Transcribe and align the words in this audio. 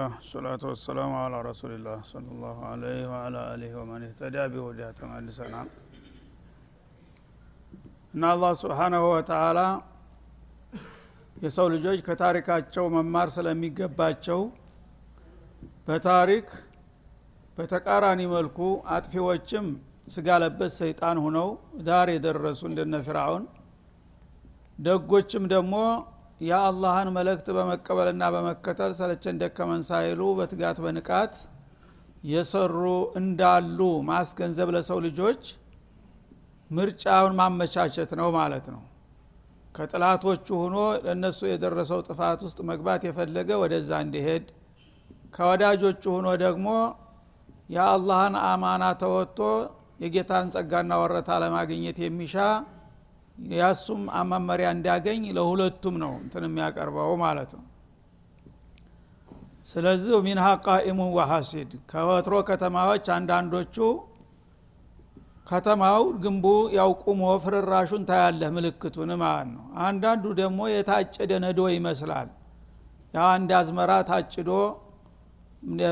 አልሐምዱሊላህ 0.00 0.12
ሰላቱ 0.26 0.62
ወሰላሙ 0.70 1.12
አላ 1.20 1.34
ረሱሊላህ 1.46 1.98
ሰለላሁ 2.10 2.56
አለይህ 2.68 3.02
ወአላ 3.10 3.36
አሊህ 3.52 3.72
ወመን 3.78 4.02
ተዳ 4.20 4.36
ቢሁዳ 4.52 4.80
ተመልሰናል 4.98 5.68
እና 8.14 8.22
አላህ 8.34 8.52
ስብሓናሁ 8.62 9.02
ወተአላ 9.10 9.60
የሰው 11.36 11.66
ልጆች 11.74 11.98
ከታሪካቸው 12.06 12.86
መማር 12.96 13.28
ስለሚገባቸው 13.36 14.40
በታሪክ 15.88 16.48
በተቃራኒ 17.58 18.20
መልኩ 18.34 18.58
አጥፊዎችም 18.96 19.66
ስጋ 20.08 20.28
ሰይጣን 20.80 21.18
ሁነው 21.26 21.50
ዳር 21.88 22.10
የደረሱ 22.14 22.62
እንደነ 22.70 22.96
ፊርአውን 23.08 23.44
ደጎችም 24.78 25.44
ደግሞ 25.54 25.74
የአላህን 26.40 27.08
መልእክት 27.16 27.48
በመቀበልና 27.56 28.24
በመከተል 28.34 28.92
ሰለቸን 29.00 29.40
ደከመን 29.42 29.82
ሳይሉ 29.88 30.20
በትጋት 30.38 30.78
በንቃት 30.84 31.34
የሰሩ 32.24 32.76
እንዳሉ 33.20 33.78
ማስገንዘብ 34.08 34.70
ለሰው 34.76 34.98
ልጆች 35.06 35.42
ምርጫውን 36.70 37.34
ማመቻቸት 37.40 38.10
ነው 38.20 38.28
ማለት 38.38 38.66
ነው። 38.74 38.82
ከጥላቶቹ 39.74 40.46
ሆኖ 40.62 40.76
ለእነሱ 41.04 41.40
የደረሰው 41.48 42.00
ጥፋት 42.08 42.40
ውስጥ 42.46 42.58
መግባት 42.70 43.02
የፈለገ 43.08 43.50
ወደዛ 43.62 43.90
እንዲሄድ 44.04 44.46
ከወዳጆቹ 45.34 46.02
ሆኖ 46.14 46.28
ደግሞ 46.44 46.68
የአላህን 47.74 48.36
አማና 48.44 48.84
ተወጥቶ 49.02 49.40
የጌታን 50.00 50.46
ጸጋና 50.54 50.92
ወረታ 51.02 51.30
ለማግኘት 51.42 51.98
የሚሻ 52.04 52.36
ያሱም 53.54 54.00
መመሪያ 54.30 54.68
እንዲያገኝ 54.74 55.22
ለሁለቱም 55.36 55.94
ነው 56.02 56.12
እንትን 56.22 56.44
የሚያቀርበው 56.46 57.12
ማለት 57.22 57.50
ነው። 57.58 57.64
ስለዚህ 59.66 60.14
ሚንሃ 60.26 60.46
ቃኢሙን 60.64 61.10
ወሐሲድ 61.16 61.72
ከወትሮ 61.90 62.36
ከተማዎች 62.48 63.06
አንዳንዶቹ 63.16 63.76
ከተማው 65.46 66.02
ግንቡ 66.22 66.46
ያው 66.76 66.90
ቁሞ 67.02 67.22
ፍርራሹን 67.44 68.02
ታያለህ 68.08 68.50
ምልክቱን 68.56 69.10
ማለት 69.22 69.48
ነው። 69.54 69.64
አንዳንዱ 69.84 70.24
ደግሞ 70.40 70.60
የታጨደ 70.72 71.32
ነዶ 71.44 71.60
ይመስላል። 71.74 72.28
አንድ 73.26 73.50
አዝመራ 73.58 73.92
ታጭዶ 74.08 74.50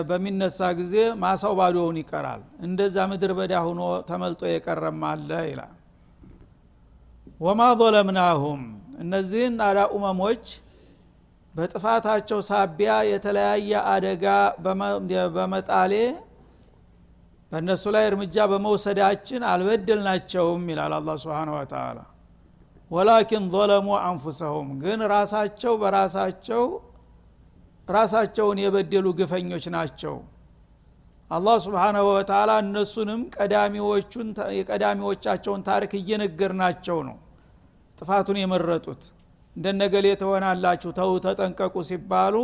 በሚነሳ 0.09 0.69
ጊዜ 0.79 0.95
ማሳው 1.23 1.55
ባዶውን 1.59 1.97
ይቀራል። 2.01 2.43
እንደዛ 2.67 2.97
ምድር 3.11 3.33
በዳ 3.39 3.55
ሁኖ 3.67 3.81
ተመልጦ 4.09 4.43
የቀረም 4.51 5.03
አለ 5.11 5.31
ይላል 5.51 5.75
ወማ 7.41 7.61
ظለምናሁም 7.81 8.63
እነዚህን 9.03 9.57
አዳ 9.67 9.81
ኡመሞች 9.95 10.45
በጥፋታቸው 11.55 12.41
ሳቢያ 12.49 12.95
የተለያየ 13.09 13.71
አደጋ 13.93 14.25
በመጣሌ 15.37 15.93
በእነሱ 17.53 17.85
ላይ 17.95 18.05
እርምጃ 18.09 18.37
በመውሰዳችን 18.53 19.43
አልበደልናቸውም 19.51 20.65
ይላል 20.73 20.95
አላ 20.99 21.15
ስብን 21.23 21.51
ወተላ 21.55 21.99
ወላኪን 22.91 23.47
ظለሙ 23.55 23.89
አንፉሰሁም 24.01 24.69
ግን 24.83 25.01
ራሳቸው 25.15 25.73
በራሳቸው 25.83 26.65
ራሳቸውን 27.89 28.59
የበደሉ 28.63 29.07
ግፈኞች 29.19 29.65
ናቸው። 29.77 30.17
አላህ 31.31 31.57
ስብሓናሁ 31.65 32.05
ወተላ 32.11 32.51
እነሱንም 32.65 33.23
ቀዳሚዎቹን 33.37 34.29
የቀዳሚዎቻቸውን 34.59 35.65
ታሪክ 35.67 35.93
እየነገርናቸው 35.99 36.99
ነው 37.09 37.17
ጥፋቱን 37.99 38.39
የመረጡት። 38.41 39.03
እንደነገሌ 39.57 40.07
ተሆናላችሁ 40.21 40.91
ተው 40.99 41.13
ተጠንቀቁ 41.25 41.75
ሲባሉ 41.89 42.35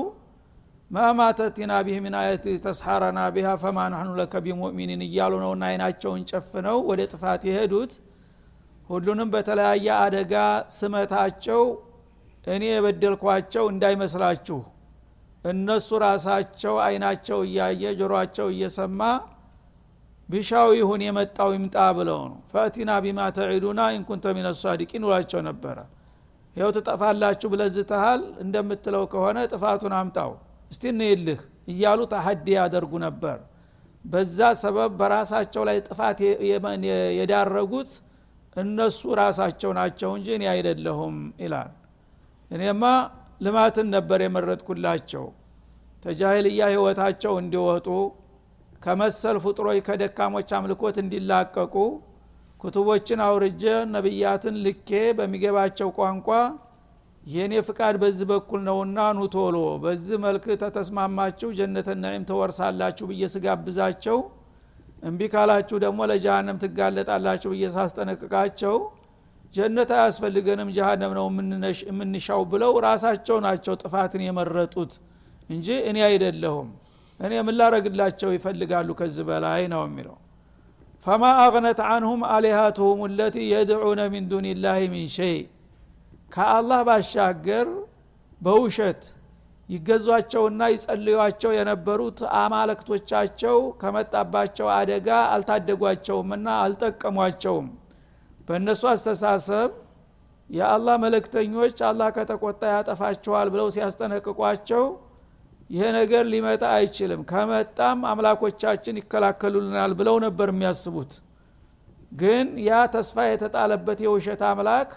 ማማተቲና 0.91 1.73
ቢህ 1.87 1.99
ምን 2.05 2.15
አየት 2.19 2.45
ተስሐረና 2.65 3.21
ቢሃ 3.35 3.51
ፈማ 3.63 3.79
ናህኑ 3.93 4.11
ለከ 4.19 4.35
ቢሙእሚኒን 4.45 5.03
እያሉ 5.07 5.33
ነውና 5.43 5.65
አይናቸውን 5.71 6.23
ጨፍነው 6.31 6.79
ወደ 6.91 7.01
ጥፋት 7.13 7.43
የሄዱት። 7.49 7.93
ሁሉንም 8.91 9.29
በተለያየ 9.35 9.87
አደጋ 10.01 10.35
ስመታቸው 10.77 11.63
እኔ 12.47 12.65
የበደልኳቸው 12.71 13.65
እንዳይመስላችሁ። 13.73 14.59
እነሱ 15.45 15.89
ራሳቸው 16.05 16.75
አይናቸው 16.85 17.39
እያየ 17.47 17.93
ጆሮአቸው 17.99 18.47
እየሰማ 18.55 19.01
ቢሻው 20.29 20.69
ይሁን 20.79 21.01
የመጣው 21.07 21.51
ይምጣ 21.57 21.77
ብለው 21.97 22.21
ነው። 22.29 22.39
ፈእቲና 22.53 22.91
ቢማ 23.05 23.21
ተዒዱና 23.37 23.81
ኢንኩንተ 23.97 24.27
ሚነ 24.37 24.49
ሳዲቂን 24.61 25.03
ውላቸው 25.07 25.41
ነበረ። 25.49 25.77
ይኸው 26.57 26.71
ትጠፋላችሁ 26.77 27.49
ብለዝተሃል 27.53 28.21
እንደምትለው 28.45 29.05
ከሆነ 29.13 29.39
ጥፋቱን 29.53 29.95
አምጣው 29.99 30.33
እስቲ 30.71 30.85
እንይልህ 30.93 31.41
እያሉ 31.73 32.01
ተሀዲ 32.13 32.47
ያደርጉ 32.59 32.93
ነበር። 33.07 33.39
በዛ 34.05 34.39
ሰበብ 34.63 34.91
በራሳቸው 35.01 35.63
ላይ 35.69 35.77
ጥፋት 35.87 36.19
የዳረጉት 37.19 37.93
እነሱ 38.57 39.01
ራሳቸው 39.21 39.71
ናቸው 39.79 40.11
እንጂ 40.19 40.29
እኔ 40.37 40.45
አይደለሁም 40.53 41.15
ይላል። 41.43 41.71
እኔማ 42.51 42.83
ልማትን 43.41 43.89
ነበር 43.95 44.19
የመረጥኩላቸው። 44.25 45.25
ተጃሂልያ 46.03 46.63
ህይወታቸው 46.73 47.33
እንዲወጡ 47.43 47.89
ከመሰል 48.85 49.37
ፍጥሮች 49.45 49.79
ከደካሞች 49.87 50.51
አምልኮት 50.57 50.97
እንዲላቀቁ 51.03 51.75
ኩቱቦችን 52.61 53.21
አውርጀ 53.27 53.65
ነቢያትን 53.95 54.55
ልኬ 54.67 54.91
በሚገባቸው 55.19 55.89
ቋንቋ 55.99 56.29
የእኔ 57.27 57.55
ፍቃድ 57.67 57.95
በዚህ 58.03 58.27
በኩል 58.31 58.61
ነውና 58.69 58.99
ኑቶሎ 59.19 59.57
በዚህ 59.85 60.17
መልክ 60.25 60.47
ተተስማማችሁ 60.63 61.49
ጀነተ 61.59 61.89
ነዒም 62.03 62.25
ተወርሳላችሁ 62.31 63.07
ብዬ 63.11 63.29
ስጋብዛቸው 63.35 64.19
እምቢ 65.09 65.23
ካላችሁ 65.33 65.79
ደግሞ 65.85 66.01
ለጀሃነም 66.11 66.61
ትጋለጣላችሁ 66.63 67.51
ብዬ 67.55 67.65
ሳስጠነቅቃቸው 67.77 68.77
ጀነት 69.55 69.91
አያስፈልገንም 69.97 70.71
ጀሃነም 70.77 71.13
ነው 71.19 71.27
የምንሻው 71.91 72.43
ብለው 72.53 72.73
ራሳቸው 72.87 73.37
ናቸው 73.47 73.75
ጥፋትን 73.83 74.25
የመረጡት 74.27 74.95
እንጂ 75.51 75.69
እኔ 75.91 75.99
አይደለሁም 76.09 76.71
እኔ 77.21 77.33
የምላረግላቸው 77.37 78.31
ይፈልጋሉ? 78.37 78.89
ከዚህ 79.01 79.25
በላይ 79.29 79.63
ነው 79.73 79.83
የሚለው። 79.87 80.17
ፈማ 81.07 81.25
አግነት 81.43 81.81
አንሁም 81.89 82.21
አሊሃቱሁም 82.35 83.01
ለቲ 83.19 83.37
የድዑነ 83.53 84.01
ሚን 84.13 84.25
ዱን 84.31 84.47
ላህ 84.65 84.79
ሚን 84.93 85.09
ሸይ። 85.17 85.37
ከአላህ 86.33 86.81
ባሻገር 86.89 87.69
በውሸት 88.41 89.03
ይገዟቸውና 89.69 90.63
ይጸልዩቸው 90.73 91.51
የነበሩት 91.57 92.19
አማለክቶቻቸው 92.39 93.59
ከመጣባቸው 93.81 94.67
አደጋ 94.75 95.09
አልታደጓቸውምና 95.35 96.47
አልጠቀሟቸውም። 96.65 97.69
በእነሱ 98.49 98.83
አስተሳሰብ 98.93 99.71
የአላህ 100.51 100.97
መለክተኞች 101.05 101.77
አላህ 101.89 102.09
ከተቆጣ 102.17 102.63
ያጠፋቸዋል 102.75 103.49
ብለው 103.55 103.69
ሲያስጠነቅቋቸው 103.75 104.85
ይሄ 105.71 105.85
ነገር 105.97 106.25
ሊመጣ 106.33 106.63
አይችልም። 106.77 107.21
ከመጣም 107.31 108.01
አምላኮቻችን 108.11 108.99
ይከላከሉልናል 109.01 109.93
ብለው 109.99 110.17
ነበር 110.27 110.49
የሚያስቡት። 110.53 111.13
ግን 112.13 112.47
ያ 112.67 112.81
ተስፋ 112.95 113.17
የተጣለበት 113.27 113.99
የውሸት 114.05 114.43
አምላክ 114.49 114.91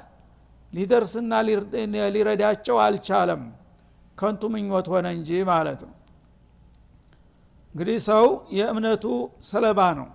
ሊደርስና 0.73 1.33
ሊረዳቸው 2.15 2.77
አልቻለም። 2.85 3.43
ከንቱ 4.17 4.43
ምኞት 4.53 4.87
ሆነ 4.93 5.07
እንጂ 5.17 5.29
ማለት 5.49 5.81
ነው። 5.87 5.93
እንግዲህ 7.75 7.97
ሰው 8.07 8.25
የእምነቱ 8.57 9.05
ሰለባ 9.45 9.79
ነው። 9.99 10.07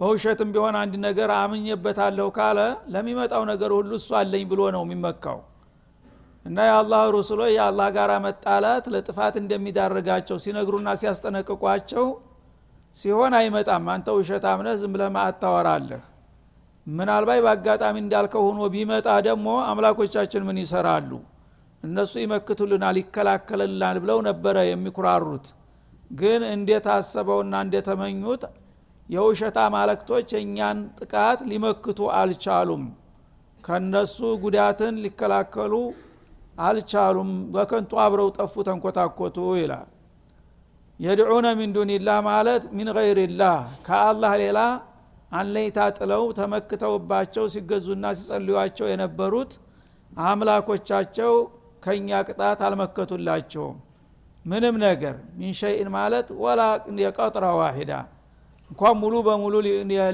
በውሸትም 0.00 0.50
ቢሆን 0.54 0.74
አንድ 0.80 0.94
ነገር 1.06 1.30
አምኜበታለሁ 1.36 2.26
ካለ 2.36 2.58
ለሚመጣው 2.94 3.42
ነገር 3.50 3.70
ሁሉ 3.76 3.90
እሱ 3.98 4.10
አለኝ 4.20 4.44
ብሎ 4.52 4.60
ነው 4.76 4.82
የሚመካው 4.86 5.38
እና 6.48 6.58
የአላህ 6.66 7.02
ሩሱሎች 7.14 7.50
የአላህ 7.54 7.88
ጋር 7.96 8.10
መጣላት 8.26 8.84
ለጥፋት 8.92 9.34
እንደሚዳርጋቸው 9.40 10.36
ሲነግሩና 10.44 10.88
ሲያስጠነቅቋቸው 11.00 12.06
ሲሆን 12.96 13.32
አይመጣም። 13.38 13.88
አንተ 13.94 14.08
ውሸት 14.18 14.44
አምነህ 14.52 14.76
ዝም 14.80 14.92
ብለህ 14.94 15.10
ማአት 15.16 15.36
ታወራለህ። 15.42 16.02
ምናልባት 16.86 17.40
በአጋጣሚ 17.44 17.96
እንዳልከው 18.02 18.42
ሆኖ 18.46 18.60
ቢመጣ 18.74 19.08
ደግሞ 19.26 19.48
አምላኮቻችን 19.66 20.46
ምን 20.48 20.58
ይሰራሉ? 20.62 21.10
እነሱ 21.82 22.12
ይመክቱልናል 22.22 22.96
ይከላከልልናል 23.00 23.96
ብለው 24.04 24.18
ነበረ 24.28 24.56
የሚኩራሩት። 24.68 25.46
ግን 26.10 26.42
እንደታሰበውና 26.54 27.54
እንደተመኙት 27.64 28.42
የውሸት 29.08 29.56
አማለክቶች 29.64 30.28
የእኛን 30.34 30.78
ጥቃት 30.98 31.40
ሊመክቱ 31.50 32.00
አልቻሉም። 32.18 32.84
ከነሱ 33.64 34.16
ጉዳትን 34.42 34.94
ሊከላከሉ 35.04 35.74
አልቻሉም። 36.58 37.30
በከንቱ 37.54 37.92
አብረው 38.04 38.28
ጠፉ 38.36 38.54
ተንኮታኮቱ 38.68 39.38
ይላል። 39.60 39.88
የድዑነ 41.00 41.46
ሚን 41.58 41.70
ዱንላህ 41.76 42.18
ማለት 42.28 42.62
ሚን 42.76 42.88
ገይርላህ 42.96 43.56
ከአላህ 43.86 44.32
ሌላ 44.42 44.60
አንለይታ 45.32 45.78
ጥለው 45.98 46.22
ተመክተውባቸው 46.38 47.44
ሲገዙና 47.54 48.04
ሲጸልዩቸው 48.18 48.86
የነበሩት 48.90 49.52
አምላኮቻቸው 50.12 51.32
ከእኛ 51.82 52.10
ቅጣት 52.28 52.60
አልመከቱላቸውም። 52.66 53.76
ምንም 54.44 54.76
ነገር 54.84 55.16
ሚን 55.38 55.52
ሸይን 55.58 55.88
ማለት 55.96 56.28
ወላ 56.42 56.60
የቀጥራ 57.02 57.46
ዋሂዳ 57.58 57.92
እንኳን 58.70 58.96
ሙሉ 59.02 59.14
በሙሉ 59.26 59.54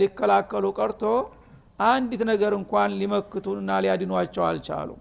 ሊከላከሉ 0.02 0.64
ቀርቶ 0.78 1.02
አንዲት 1.86 2.22
ነገር 2.30 2.52
እንኳን 2.58 2.90
ሊመክቱና 3.00 3.70
ሊያድኗቸው 3.84 4.44
አልቻሉም 4.48 5.00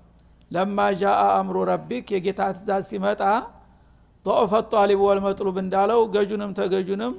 ለማ 0.53 0.77
ጃአ 0.99 1.21
አምሩ 1.37 1.57
ረቢክ 1.69 2.07
የጌታ 2.15 2.41
ትእዛዝ 2.55 2.83
ሲመጣ 2.91 3.21
ጦፈ 4.25 4.51
ጧሊብ 4.73 4.99
ወልመጥሉብ 5.05 5.55
እንዳለው 5.63 6.01
ገጁንም 6.15 6.51
ተገጁንም 6.59 7.13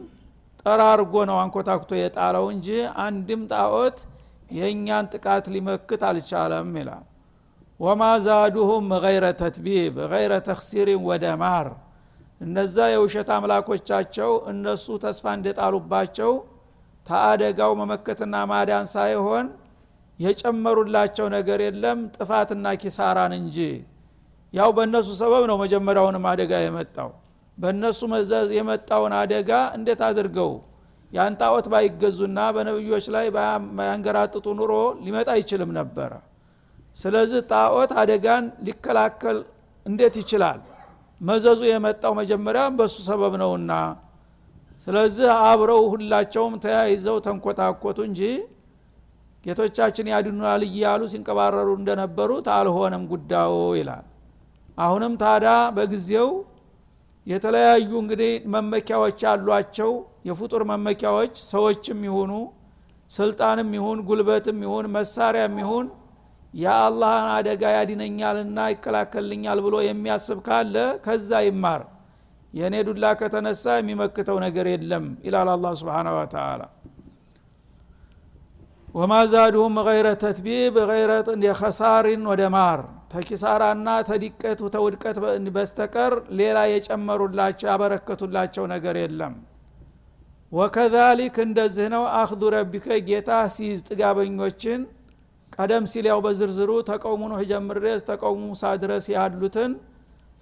ጠራርጎ 0.63 1.15
ነው 1.31 1.39
አንኮታኩቶ 1.43 1.91
የጣለው 1.99 2.45
እንጂ 2.53 2.69
አንድም 3.05 3.43
ጣዖት 3.53 3.99
የእኛን 4.51 5.09
ጥቃት 5.13 5.45
ሊመክት 5.55 6.03
አልቻለም 6.09 6.71
ይላል። 6.81 7.05
ወማ 7.81 8.03
ዛዱሁም 8.27 8.87
ገይረ 9.05 9.27
ተትቢብ 9.41 9.95
ገይረ 10.13 10.33
ተክሲሪን 10.49 11.01
ወደማር 11.09 11.69
እነዛ 12.41 12.77
የውሸት 12.93 13.29
አምላኮቻቸው 13.37 14.31
እነሱ 14.53 14.87
ተስፋ 15.05 15.35
እንደጣሉባቸው 15.39 16.33
ተአደጋው 17.07 17.73
መመከትና 17.81 18.35
ማዳን 18.51 18.87
ሳይሆን 18.95 19.47
የጨመሩላቸው 20.19 21.26
ነገር 21.34 21.61
የለም 21.64 22.00
ጥፋትና 22.16 22.66
ኪሳራን 22.82 23.32
እንጂ። 23.38 23.56
ያው 24.55 24.70
በእነሱ 24.76 25.08
ሰበብ 25.20 25.44
ነው 25.50 25.56
መጀመሪያውንም 25.62 26.26
አደጋ 26.32 26.52
የመጣው። 26.64 27.11
በእነሱ 27.58 28.00
መዘዝ 28.12 28.49
የመጣውን 28.56 29.12
አደጋ 29.20 29.50
እንዴት 29.76 30.00
አድርገው? 30.06 30.52
ያን 31.12 31.34
ጣዖት 31.40 31.66
ባይገዙና 31.72 32.38
በነቢዮች 32.55 33.06
ላይ 33.14 33.26
ባያንገራጥጡ 33.76 34.46
ኑሮ 34.58 34.72
ሊመጣ 35.05 35.28
አይችልም 35.37 35.70
ነበረ። 35.78 36.12
ስለዚህ 36.96 37.40
ጣዖት 37.52 37.93
አደጋን 38.00 38.44
ሊከላከል 38.66 39.38
እንዴት 39.87 40.14
ይችላል? 40.22 40.58
መዘዙ 41.20 41.61
የመጣው 41.69 42.12
መጀመሪያ 42.20 42.62
በሱ 42.78 42.96
ሰበብ 43.08 43.34
ነውና። 43.43 43.72
ስለዚህ 44.87 45.28
አብረው 45.44 45.82
ሁላቸውም 45.93 46.55
ተያይዘው 46.64 47.16
ተንኮታኮቱ 47.26 47.99
እንጂ 48.08 48.20
ጌቶቻችን 49.44 50.11
ያድኑናል 50.12 50.62
እያሉ 50.69 51.02
ሲንቀባረሩ 51.12 51.69
እንደነበሩት 51.79 52.46
አልሆነም 52.55 53.05
ጉዳዩ 53.11 53.52
ይላል። 53.79 54.05
አሁንም 54.79 55.14
ታዳ 55.23 55.46
በጊዜው 55.76 56.31
የተለያዩ 57.26 57.91
እንግዲህ 58.00 58.32
መመኪያዎች 58.55 59.19
ያሏቸው 59.26 59.93
የፍጡር 60.29 60.62
መመኪያዎች 60.70 61.35
ሰዎችም 61.50 62.00
ይሁኑ 62.08 62.32
ስልጣንም 63.11 63.70
ይሁን 63.76 63.99
ጉልበትም 64.08 64.58
ይሁን 64.64 64.87
መሳሪያም 64.96 65.56
ይሁን 65.62 65.87
የአላህን 66.55 67.29
አደጋ 67.37 67.62
ያድነኛልና 67.76 68.58
ይከላከልኛል 68.73 69.58
ብሎ 69.67 69.76
የሚያስብ 69.87 70.38
ካለ 70.47 70.75
ከዛ 71.06 71.40
ይማር። 71.47 71.82
የእኔ 72.55 72.75
ዱላ 72.88 73.05
ከተነሳ 73.20 73.64
የሚመክተው 73.79 74.37
ነገር 74.44 74.67
የለም 74.73 75.06
ይላል 75.26 75.49
አላ 75.55 75.73
ስብን 75.81 76.08
ወተላ 76.17 76.61
ወማ 78.94 79.12
ዛድሁም 79.31 79.76
ገይረ 79.87 80.08
ተትቢብ 80.23 80.75
ገይረ 80.91 81.12
የኸሳሪን 81.44 82.23
ወደ 82.31 82.43
ማር። 82.55 82.81
ተኪሳራና 83.12 83.88
ተዲቀት 84.08 84.61
ተውድቀት 84.75 85.17
በስተቀር 85.56 86.12
ሌላ 86.38 86.58
የጨመሩላቸው 86.73 87.69
ያበረከቱላቸው 87.70 88.64
ነገር 88.73 88.96
የለም። 89.00 89.35
ወከዛሊክ 90.52 91.37
እንደዚህ 91.46 91.88
ነው። 91.94 92.05
አክዱ 92.19 92.43
ረቢከ 92.56 92.99
ጌታ 93.08 93.31
ሲይዝ 93.55 93.81
ጥጋበኞችን 93.88 94.81
ቀደም 95.52 95.85
ሲል 95.93 96.06
ያው 96.11 96.20
በዝርዝሩ 96.25 96.70
ተቀውሙ 96.88 97.23
ኖህ 97.32 97.43
ጀምሬ 97.50 97.85
ተቀውሙ 98.08 98.43
ሙሳ 98.47 98.62
ያሉትን 99.17 99.73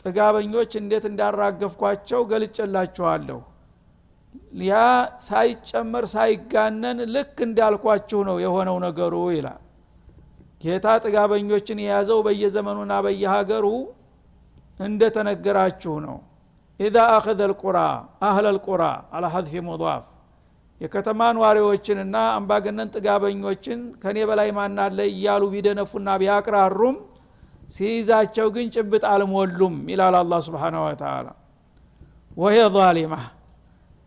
ጥጋበኞች 0.04 0.72
እንዴት 0.80 1.06
እንዳራገፍኳቸው 1.10 2.20
ገልጨላችኋለሁ 2.30 3.40
ያ 4.64 4.74
ሳይጨመር 5.26 6.04
ሳይጋነን 6.12 6.98
ልክ 7.14 7.36
እንዳልኳችሁ 7.46 8.20
ነው 8.28 8.36
የሆነው 8.44 8.76
ነገሩ 8.84 9.14
ይላል። 9.36 9.60
ጌታ 10.64 10.86
ጥጋበኞችን 11.04 11.78
የያዘው 11.84 12.18
በየዘመኑና 12.26 12.92
በየሀገሩ 13.06 13.66
እንደተነገራችሁ 14.80 15.94
ነው። 16.06 16.18
ኢዛ 16.80 16.96
አኸዘ 17.14 17.40
ልቁራ 17.50 17.78
አህለ 18.26 18.46
ልቁራ 18.56 18.82
አላ 19.16 19.26
ሀድፊ 19.34 19.54
ሙضፍ 19.66 20.04
የከተማ 20.80 21.20
ነዋሪዎችንና 21.36 22.16
አምባገነን 22.36 22.88
ጥጋበኞችን 22.94 23.80
ከኔ 24.02 24.18
በላይ 24.28 24.48
ማናለ 24.56 24.98
እያሉ 25.12 25.42
ቢደነፉና 25.52 26.08
ቢያቅራሩም 26.22 26.96
ሲይዛቸው 27.68 28.46
ግን 28.54 28.66
ጭብጥ 28.74 29.04
አልሞሉም 29.12 29.76
ይላል 29.92 30.16
አላ 30.20 30.40
ስብሓን 30.46 30.76
ወተላ 30.82 31.28
ወሄ 32.36 32.56
ዛሊማ 32.76 33.14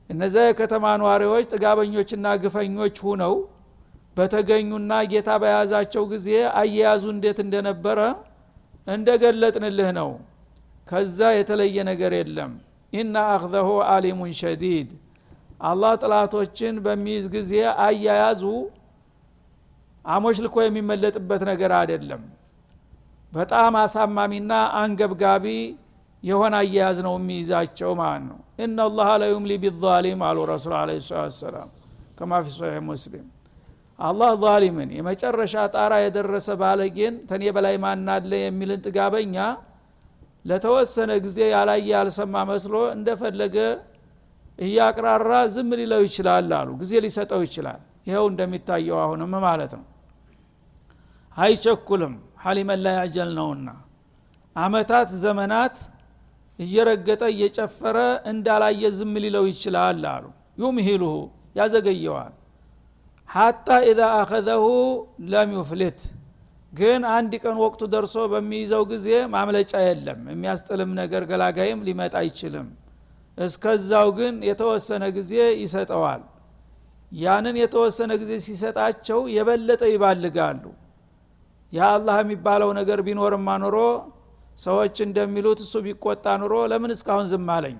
እነዚያ 0.09 0.43
የከተማ 0.47 0.85
ነዋሪዎች 1.01 1.45
ጥጋበኞችና 1.53 2.25
ግፈኞች 2.43 2.95
ሁነው 3.05 3.33
በተገኙና 4.17 4.91
ጌታ 5.11 5.29
በያዛቸው 5.41 6.03
ጊዜ 6.11 6.27
አያያዙ 6.59 7.03
እንዴት 7.13 7.39
እንደነበረ 7.45 7.99
እንደገለጥንልህ 8.87 9.89
ነው። 9.99 10.09
ከዛ 10.87 11.19
የተለየ 11.37 11.77
ነገር 11.89 12.13
የለም። 12.17 12.51
ኢና 12.93 13.15
አክዘሁ 13.31 13.69
አሊሙን 13.93 14.33
ሸዲድ። 14.39 14.89
አላህ 15.61 15.93
ጥላቶችን 16.01 16.75
በሚይዝ 16.85 17.25
ጊዜ 17.35 17.51
አያያዙ 17.85 18.43
አሞች 20.05 20.37
ልኮ 20.45 20.55
የሚመለጥበት 20.63 21.41
ነገር 21.49 21.71
አይደለም። 21.79 22.23
በጣም 23.33 23.73
አሳማሚና 23.81 24.51
አንገብጋቢ 24.81 25.45
የሆነ 26.23 26.53
አያያዝ 26.61 26.97
ነው 27.05 27.13
የሚይዛቸው 27.19 27.91
ማለት 27.99 28.23
ነው። 28.29 28.37
እና 28.65 28.87
ላህ 28.97 29.09
ለዩምሊ 29.21 29.53
ቢዛሊም 29.63 30.21
አሉ 30.27 30.37
ረሱል 30.51 30.73
አለ 30.79 30.91
ሰላም 31.37 31.69
ከማ 32.17 32.33
ፊ 32.43 32.53
ሶሒህ 32.55 32.79
ሙስሊም። 32.87 33.25
አላህ 33.99 34.31
ዛሊምን 34.43 34.89
የመጨረሻ 34.97 35.55
ጣራ 35.73 35.93
የደረሰ 36.03 36.47
ባለጌን 36.61 37.15
ተኔ 37.29 37.43
በላይ 37.55 37.75
ማናለ 37.83 38.31
የሚልን 38.41 38.79
ጥጋበኛ 38.85 39.35
ለተወሰነ 40.45 41.11
ጊዜ 41.25 41.37
ያላየ 41.53 41.87
ያልሰማ 41.93 42.35
መስሎ 42.49 42.75
እንደፈለገ 42.95 43.57
እያቅራራ 44.59 45.31
ዝም 45.53 45.71
ሊለው 45.79 46.01
ይችላል 46.07 46.51
አሉ። 46.59 46.69
ጊዜ 46.81 46.93
ሊሰጠው 47.05 47.41
ይችላል። 47.47 47.79
ይኸው 48.07 48.25
እንደሚታየው 48.31 48.97
አሁንም 49.05 49.33
ማለት 49.45 49.71
ነው። 49.79 49.85
አይቸኩልም። 51.37 52.13
ሀሊመን 52.43 52.79
ላይ 52.85 52.95
ነውና። 53.31 53.69
አመታት 54.55 55.09
ዘመናት 55.23 55.75
እየረገጠ 56.59 57.23
እየጨፈረ 57.33 57.97
እንዳላየ 58.31 58.91
ዝም 58.97 59.13
ሊለው 59.23 59.45
ይችላል 59.51 60.03
አሉ። 60.11 60.25
ዩምሂሉሁ 60.61 61.15
ያዘገየዋል። 61.59 62.33
ሀታ 63.29 63.67
ኢዛ 63.89 64.01
አኸዘሁ 64.17 64.65
ለም 65.31 65.49
ዩፍልት 65.57 65.99
ግን 66.73 67.01
አንድ 67.15 67.33
ቀን 67.43 67.57
ወቅቱ 67.63 67.81
ደርሶ 67.93 68.15
በሚይዘው 68.31 68.83
ጊዜ 68.91 69.07
ማምለጫ 69.33 69.73
የለም። 69.85 70.21
የሚያስጥልም 70.31 70.91
ነገር 71.01 71.23
ገላጋይም 71.29 71.83
ሊመጣ 71.87 72.15
አይችልም። 72.21 72.67
እስከዛው 73.37 74.07
ግን 74.17 74.33
የተወሰነ 74.49 75.03
ጊዜ 75.17 75.33
ይሰጠዋል። 75.61 76.21
ያንን 77.11 77.55
የተወሰነ 77.61 78.11
ጊዜ 78.21 78.33
ሲሰጣቸው 78.45 79.19
የበለጠ 79.35 79.83
ይባልጋሉ። 79.93 80.63
የአላህ 81.73 82.15
የሚባለው 82.23 82.69
ነገር 82.79 82.99
ቢኖርማ 83.07 83.47
ኑሮ 83.63 83.77
ሰዎች 84.57 84.95
እንደሚሉት 85.05 85.59
እሱ 85.63 85.73
ቢቆጣ 85.85 86.25
ኑሮ 86.41 86.53
ለምን 86.71 86.91
እስካሁን 86.95 87.27
ዝም 87.31 87.47
አለኝ? 87.55 87.77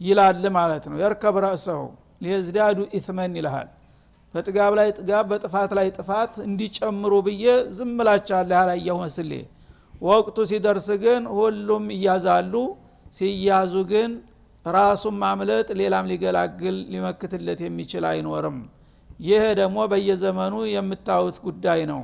ይላል 0.00 0.44
ማለት 0.56 0.84
ነው። 0.90 0.96
የርከብ 1.02 1.36
ረእሰው 1.44 1.82
ሊየዝዳዱ 2.22 2.78
ኢትመን 2.96 3.32
ይልሃል። 3.38 3.68
በጥጋብ 4.34 4.72
ላይ 4.78 4.88
ጥጋብ 4.98 5.24
በጥፋት 5.30 5.70
ላይ 5.78 5.88
ጥፋት 5.96 6.34
እንዲጨምሩ 6.46 7.12
ብዬ 7.26 7.44
ዝም 7.78 7.96
ላቻለህ 8.08 8.58
ያላየሁ 8.60 8.96
መስሌ። 9.02 9.32
ወቅቱ 10.02 10.36
ሲደርስ 10.50 10.88
ግን 11.02 11.22
ሁሉም 11.34 11.84
እያዛሉ 11.96 12.54
ሲያዙ 13.16 13.74
ግን 13.92 14.10
ራሱን 14.66 15.14
ማምለጥ 15.22 15.68
ሌላም 15.80 16.08
ሊገላግል 16.10 16.76
ሊመክትለት 16.92 17.60
የሚችል 17.66 18.04
አይኖርም። 18.10 18.58
ይህ 19.20 19.44
ደግሞ 19.60 19.78
በየዘመኑ 19.92 20.54
የምታዩት 20.72 21.36
ጉዳይ 21.46 21.80
ነው 21.92 22.02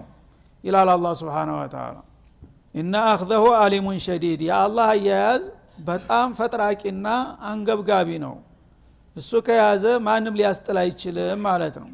ይላል 0.64 0.88
አላ 0.94 1.06
ስብሓን 1.20 1.50
ወተላ 1.56 1.96
እና 2.74 2.94
አክዘሁ 3.10 3.44
አሊሙን 3.60 3.98
ሸዲድ። 4.04 4.40
የአላህ 4.48 4.88
አያያዝ 4.94 5.44
በጣም 5.84 6.28
ፈጥራቂና 6.38 7.06
አንገብጋቢ 7.50 8.08
ነው። 8.24 8.34
እሱ 9.16 9.30
ከያዘ 9.46 9.84
ማንም 10.06 10.34
ሊያስጥል 10.38 10.76
አይችልም 10.82 11.40
ማለት 11.46 11.76
ነው። 11.82 11.90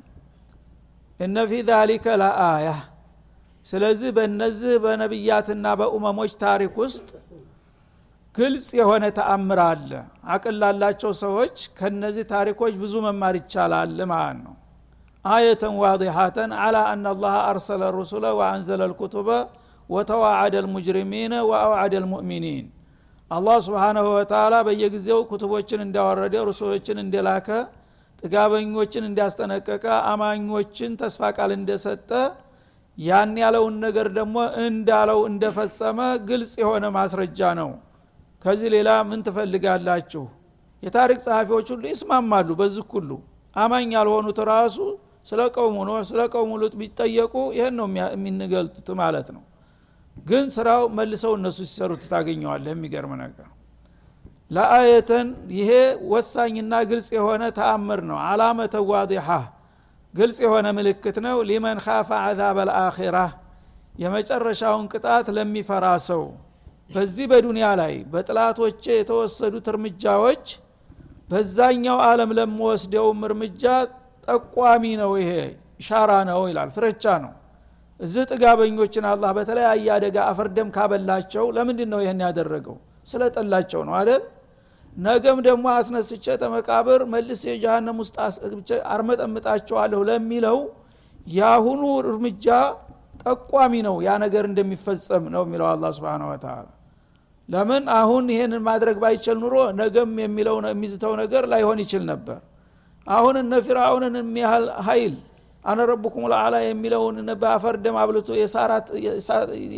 እነ 1.20 1.36
ፊ 1.50 1.60
ዛሊከ 1.68 2.06
ለአያ። 2.22 2.68
ስለዚህ 3.66 4.10
በእነዚህ 4.16 4.74
በነቢያትና 4.84 5.66
በኡመሞች 5.80 6.32
ታሪክ 6.42 6.74
ውስጥ 6.82 7.08
ግልጽ 8.34 8.66
የሆነ 8.78 9.04
ተአምር 9.18 9.60
አለ። 9.64 9.90
አቅል 10.34 10.56
ላላቸው 10.62 11.12
ሰዎች 11.22 11.56
ከነዚህ 11.78 12.24
ታሪኮች 12.32 12.74
ብዙ 12.82 12.94
መማር 13.06 13.34
ይቻላል 13.40 13.98
ማለት 14.12 14.38
ነው። 14.44 14.54
አየተን 15.24 15.74
ዋضሐተን 15.82 16.50
አላ 16.60 16.76
አና 16.88 17.06
አርሰለ 17.44 17.82
ሩሱለ 17.96 18.24
ወአንዘለ 18.38 18.80
ልኩቱበ 18.90 19.28
ወተዋዓደ 19.90 20.54
ልሙጅሪሚን 20.64 21.32
ወአውዓደ 21.48 21.94
ልሙእሚኒን። 22.04 22.66
አላህ 23.30 23.56
ስብሓናሁ 23.66 24.06
ወተላ 24.16 24.54
በየጊዜው 24.66 25.20
ኩቱቦችን 25.30 25.80
እንዳወረደ 25.86 26.34
ሩሱሎችን 26.48 26.98
እንደላከ 27.04 27.48
ጥጋበኞችን 28.22 29.04
እንዲያስጠነቀቀ 29.08 29.84
አማኞችን 30.10 30.92
ተስፋ 31.00 31.30
ቃል 31.36 31.50
እንደሰጠ 31.56 32.10
ያን 32.98 33.32
ያለውን 33.42 33.76
ነገር 33.84 34.06
ደግሞ 34.18 34.36
እንዳለው 34.64 35.20
እንደፈጸመ 35.30 35.98
ግልጽ 36.28 36.52
የሆነ 36.62 36.84
ማስረጃ 36.96 37.40
ነው። 37.60 37.70
ከዚህ 38.44 38.68
ሌላ 38.74 38.90
ምን 39.08 39.20
ትፈልጋላችሁ? 39.26 40.24
የታሪክ 40.82 41.18
ጸሐፊዎች 41.24 41.68
ሁሉ 41.74 41.84
ይስማማሉ 41.92 42.48
በዚህ 42.60 42.86
ሁሉ። 42.94 43.10
አማኝ 43.56 43.90
ያልሆኑት 43.96 44.38
ራሱ 44.50 44.76
ስለ 45.26 45.40
ቀውሙ 45.54 45.76
ኖ 45.88 45.92
ስለ 46.08 46.20
ቀውሙ 46.32 46.52
ሉጥ 46.62 46.74
ቢጠየቁ 46.80 47.34
ይህን 47.56 47.74
ነው 47.80 47.86
የሚንገልጡት 48.14 48.88
ማለት 49.00 49.28
ነው 49.34 49.42
ግን 50.16 50.44
ስራው 50.54 50.82
መልሰው 50.96 51.32
እነሱ 51.38 51.58
ሲሰሩት 51.62 52.02
ታገኘዋለህ 52.10 52.72
የሚገርም 52.74 53.12
ነገር። 53.22 53.48
ለአየተን 54.50 55.28
ይሄ 55.58 55.70
ወሳኝና 56.12 56.74
ግልጽ 56.90 57.08
የሆነ 57.16 57.42
ተአምር 57.58 58.00
ነው። 58.10 58.18
አላመተ 58.26 58.74
ዋዲሓ 58.90 59.28
ግልጽ 60.14 60.38
የሆነ 60.44 60.66
ምልክት 60.76 61.16
ነው። 61.26 61.36
ሊመን 61.48 61.78
ካፈ 61.84 62.08
አዛብ 62.22 62.58
አልአኺራ 62.64 63.18
የመጨረሻውን 63.94 64.86
ቅጣት 64.92 65.26
ለሚፈራ 65.36 65.86
ሰው። 66.08 66.22
በዚህ 66.90 67.26
በዱንያ 67.30 67.66
ላይ 67.80 67.94
በጥላቶቼ 68.12 68.84
የተወሰዱት 68.94 69.66
እርምጃዎች 69.72 70.44
በዛኛው 71.28 71.98
ዓለም 72.06 72.30
ለምወስደውም 72.38 73.20
እርምጃ 73.28 73.62
ጠቋሚ 74.28 74.84
ነው። 75.02 75.12
ይሄ 75.20 75.30
ሻራ 75.86 76.10
ነው 76.28 76.40
ይላል 76.50 76.68
ፍረቻ 76.74 77.04
ነው 77.24 77.32
እዚህ 78.00 78.22
ጥጋበኞችን 78.30 79.04
አላህ 79.10 79.30
በተለያየ 79.36 79.86
አደጋ 79.96 80.16
አፈርደም 80.30 80.68
ካበላቸው 80.76 81.44
ለምንድን 81.56 81.88
ነው 81.92 82.00
ይህን 82.04 82.20
ያደረገው? 82.26 82.76
ስለ 83.06 83.22
ጠላቸው 83.36 83.80
ነው 83.88 83.94
አደል 83.98 84.22
ነገም 84.96 85.38
ደግሞ 85.46 85.64
አስነስቼ 85.76 86.24
ተመቃብር 86.42 87.00
መልስ 87.14 87.40
የጀሃነም 87.48 87.98
ውስጥ 88.02 88.16
አርመጠምጣቸዋለሁ 88.94 90.00
ለሚለው 90.10 90.58
የአሁኑ 91.26 91.82
እርምጃ 92.02 92.46
ጠቋሚ 93.24 93.74
ነው 93.86 93.96
ያ 94.06 94.14
ነገር 94.24 94.44
እንደሚፈጸም 94.50 95.24
ነው 95.34 95.42
የሚለው 95.46 95.66
አላ 95.70 95.90
ስብን 95.96 96.22
ወተላ 96.30 96.66
ለምን 97.48 97.84
አሁን 97.98 98.24
ይሄንን 98.32 98.62
ማድረግ 98.68 98.96
ባይችል 99.02 99.36
ኑሮ 99.42 99.56
ነገም 99.80 100.12
የሚለው 100.22 100.56
የሚዝተው 100.68 101.12
ነገር 101.22 101.44
ላይሆን 101.52 101.78
ይችል 101.84 102.02
ነበር። 102.12 102.38
አሁን 103.06 103.34
እነ 103.40 103.54
ፊርአውንን 103.66 104.14
የሚያህል 104.20 104.66
ሀይል 104.86 105.14
አነ 105.64 105.78
ለአላ 106.32 106.54
የሚለውን 106.64 107.16
በአፈር 107.42 107.76
ደም 107.84 107.96
አብልቶ 108.02 108.28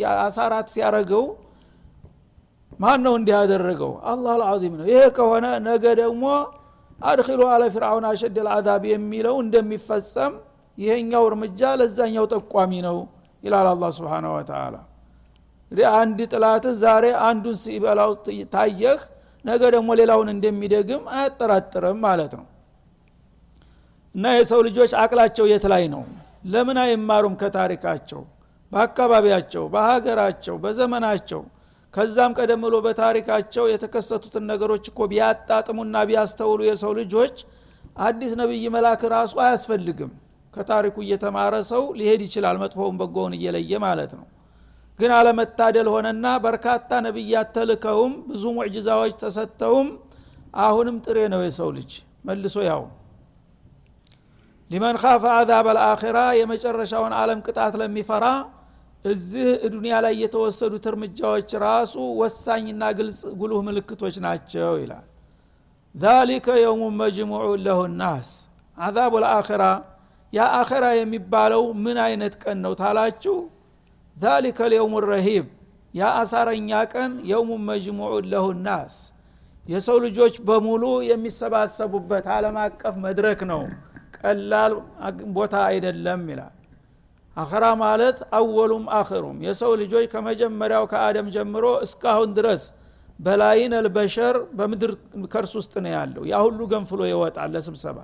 የአሳራት 0.01 0.67
ሲያረገው 0.73 1.25
ማን 2.79 2.99
ነው 3.05 3.13
እንዲህ 3.19 3.33
ያደረገው 3.37 3.91
አላህ 4.11 4.31
አልዓዚም 4.35 4.73
ነው። 4.79 4.85
ይሄ 4.91 4.99
ከሆነ 5.17 5.45
ነገ 5.67 5.85
ደግሞ 6.01 6.23
አድኪሉ 6.99 7.41
አለ 7.53 7.63
ፊርአውን 7.73 8.05
አሸድ 8.09 8.37
ልአዛብ 8.45 8.83
የሚለው 8.91 9.35
እንደሚፈጸም 9.43 10.33
ይሄኛው 10.77 11.23
እርምጃ 11.29 11.61
ለዛኛው 11.79 12.25
ጠቋሚ 12.33 12.71
ነው 12.87 12.97
ይላል 13.43 13.67
አላ 13.71 13.89
ስብን 13.97 14.25
ወተላ 14.33 14.75
አንድ 15.95 16.19
ጥላት 16.31 16.65
ዛሬ 16.81 17.05
አንዱን 17.27 17.55
ሲበላው 17.63 18.11
ታየህ 18.53 18.99
ነገ 19.45 19.63
ደግሞ 19.75 19.89
ሌላውን 19.99 20.29
እንደሚደግም 20.33 21.03
አያጠራጥርም 21.15 21.99
ማለት 22.05 22.31
ነው 22.39 22.45
እና 24.15 24.25
የሰው 24.35 24.59
ልጆች 24.67 24.91
አቅላቸው 25.01 25.45
የት 25.51 25.65
ላይ 25.71 25.83
ነው? 25.93 26.03
ለምን 26.45 26.77
አይማሩም 26.83 27.35
ከታሪካቸው? 27.41 28.21
በአካባቢያቸው 28.71 29.63
በሀገራቸው 29.73 30.55
በዘመናቸው። 30.63 31.41
ከዛም 31.93 32.31
ቀደም 32.37 32.61
ብሎ 32.65 32.75
በታሪካቸው 32.85 33.65
የተከሰቱትን 33.71 34.43
ነገሮች 34.51 34.85
እኮ 34.91 34.99
ቢያጣጥሙና 35.11 35.95
ቢያስተውሉ 36.09 36.59
የሰው 36.67 36.91
ልጆች 36.99 37.35
አዲስ 37.99 38.33
ነቢይ 38.41 38.65
መላክ 38.75 39.03
ራሱ 39.13 39.33
አያስፈልግም። 39.43 40.11
ከታሪኩ 40.53 40.97
እየተማረ 41.05 41.53
ሰው 41.69 41.83
ሊሄድ 41.99 42.21
ይችላል 42.27 42.57
መጥፎውን 42.61 42.95
በጎውን 42.99 43.33
እየለየ 43.37 43.71
ማለት 43.85 44.11
ነው። 44.19 44.25
ግን 44.99 45.11
አለመታደል 45.17 45.87
ሆነና 45.93 46.27
በርካታ 46.45 46.99
ነቢያት 47.07 47.49
ተልከውም 47.57 48.13
ብዙ 48.29 48.43
ሙዕጅዛዎች 48.57 49.13
ተሰጥተውም 49.23 49.89
አሁንም 50.61 50.95
ጥሬ 51.05 51.17
ነው 51.33 51.41
የሰው 51.45 51.69
ልጅ። 51.77 51.91
መልሶ 52.25 52.57
ያው 52.69 52.81
ሊመን 54.71 54.95
ካፈ 55.01 55.23
አዛብ 55.33 55.65
አልአኺራ 55.71 56.19
የመጨረሻውን 56.37 57.13
ዓለም 57.19 57.39
ቅጣት 57.45 57.73
ለሚፈራ 57.81 58.25
እዚህ 59.05 59.47
ዱኒያ 59.73 59.95
ላይ 60.05 60.13
የተወሰዱት 60.21 60.85
እርምጃዎች 60.91 61.49
ራሱ 61.63 61.93
ወሳኝና 62.19 62.83
ግልጽ 62.97 63.19
ጉሉህ 63.39 63.59
ምልክቶች 63.67 64.15
ናቸው 64.25 64.73
ይላል። 64.81 65.05
ዛሊከ 65.95 66.47
የውሙ 66.63 66.83
መጅሙዑ 66.99 67.45
ለሁ 67.65 67.79
ናስ። 68.01 68.29
አዛቡ 68.77 69.13
ልአኺራ 69.23 69.63
ያ 70.33 70.47
አኸራ 70.59 70.85
የሚባለው 70.99 71.63
ምን 71.83 71.97
አይነት 72.05 72.33
ቀን 72.43 72.57
ነው 72.65 72.73
ታላችሁ? 72.81 73.35
ዛሊከ 74.17 74.59
ልየውሙ 74.71 74.95
ረሂብ 75.09 75.45
ያ 75.93 76.09
አሳረኛ 76.21 76.71
ቀን 76.93 77.11
የውሙ 77.31 77.51
መጅሙዑ 77.69 78.13
ለሁ 78.31 78.47
ናስ። 78.65 78.95
የሰው 79.65 79.97
ልጆች 80.05 80.35
በሙሉ 80.47 80.83
የሚሰባሰቡበት 81.09 82.25
አለም 82.35 82.57
አቀፍ 82.63 82.95
መድረክ 83.05 83.39
ነው 83.51 83.61
ቀላል 84.17 84.73
ቦታ 85.35 85.55
አይደለም 85.69 86.21
ይላል። 86.31 86.53
አኸራ 87.35 87.65
ማለት 87.81 88.19
አወሉም 88.37 88.85
አኽሩም 88.99 89.37
የሰው 89.45 89.71
ልጆች 89.81 90.05
ከመጀመሪያው 90.13 90.85
ከአደም 90.91 91.27
ጀምሮ 91.35 91.65
እስካሁን 91.85 92.29
ድረስ 92.37 92.63
በላይን 93.19 93.73
አልበሸር 93.77 94.35
በምድር 94.57 94.91
ከርስ 95.33 95.53
ውስጥ 95.59 95.73
ነው 95.83 95.91
ያለው። 95.95 96.23
ያ 96.31 96.39
ሁሉ 96.45 96.59
ገንፍሎ 96.71 97.01
ይወጣል 97.11 97.49
ለስብሰባ። 97.55 97.99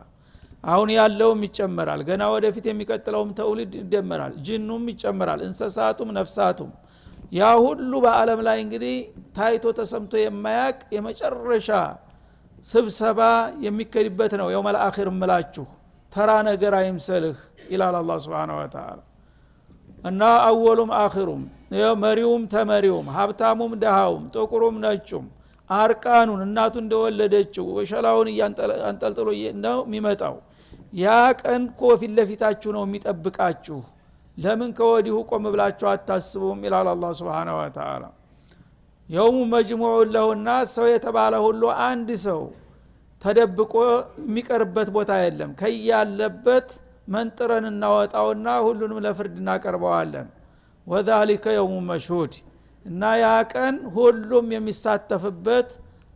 አሁን 0.64 0.90
ያለውም 0.96 1.42
ይጨመራል። 1.48 2.02
ገና 2.08 2.24
ወደፊት 2.34 2.66
የሚቀጥለውም 2.70 3.32
ተውልድ 3.40 3.74
ይደመራል። 3.80 4.34
ጅኑም 4.46 4.84
ይጨመራል። 4.94 5.42
እንሰሳቱም 5.48 6.10
ነፍሳቱም። 6.20 6.72
ያ 7.34 7.50
ሁሉ 7.66 7.92
በአለም 8.06 8.40
ላይ 8.48 8.58
እንግዲህ 8.66 8.96
ታይቶ 9.36 9.66
ተሰምቶ 9.78 10.14
የማያቅ 10.22 10.78
የመጨረሻ 10.96 11.70
ስብሰባ 12.66 13.20
የሚከድበት 13.66 14.34
ነው። 14.42 14.48
የውመል 14.54 14.78
አኺር 14.84 15.10
ምላችሁ 15.16 15.66
ተራ 16.14 16.32
ነገር 16.50 16.74
አይምሰልህ 16.80 17.38
ይላል 17.72 17.96
አላ 18.00 18.14
ስብን 18.24 18.52
ወተላ 18.58 19.00
እና 20.04 20.22
አወሉም 20.48 20.92
አኽሩም 21.00 21.44
መሪውም 22.02 22.44
ተመሪውም 22.54 23.08
ሀብታሙም 23.16 23.74
ደሃውም 23.84 24.24
ጥቁሩም 24.36 24.76
ነጩም 24.84 25.26
አርቃኑን 25.70 26.42
እናቱ 26.46 26.74
እንደወለደችው 26.84 27.68
ሸላውን 27.92 28.30
አንጠልጥሎ 28.90 29.28
ነው 29.58 29.78
የሚመጣው። 29.84 30.36
ያ 30.96 31.08
ቀን 31.42 31.64
ኮ 31.80 31.92
ፊት 32.02 32.12
ለፊታችሁ 32.18 32.72
ነው 32.76 32.84
የሚጠብቃችሁ። 32.88 33.80
ለምን 34.38 34.70
ከወዲሁ 34.78 35.16
ቆም 35.30 35.46
ብላችሁ 35.54 35.88
አታስቡም? 35.92 36.60
ይላል 36.68 36.88
አላ 36.94 37.06
ስብን 37.20 37.50
ወተላ 37.58 38.04
የውሙ 39.10 39.38
መጅሙዑ 39.54 39.96
ለሁና 40.14 40.50
ሰው 40.74 40.86
የተባለ 40.92 41.34
ሁሉ 41.46 41.64
አንድ 41.88 42.10
ሰው 42.26 42.42
ተደብቆ 43.24 43.74
የሚቀርበት 44.22 44.90
ቦታ 44.96 45.12
የለም። 45.22 45.52
ከያለበት 45.60 46.70
መንጥረን 47.08 47.66
እናወጣውና 47.70 48.48
ሁሉንም 48.66 49.00
ለፍርድ 49.06 49.36
እናቀርበዋለን። 49.42 50.28
ወዛሊከ 50.88 51.46
የውሙ 51.56 51.76
መሽሁድ 51.90 52.34
እና 52.86 53.12
ያ 53.22 53.28
ቀን 53.54 53.76
ሁሉም 53.96 54.48
የሚሳተፍበት 54.56 55.70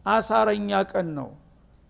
አሳረኛ 0.06 0.80
ቀን 0.92 1.08
ነው። 1.18 1.30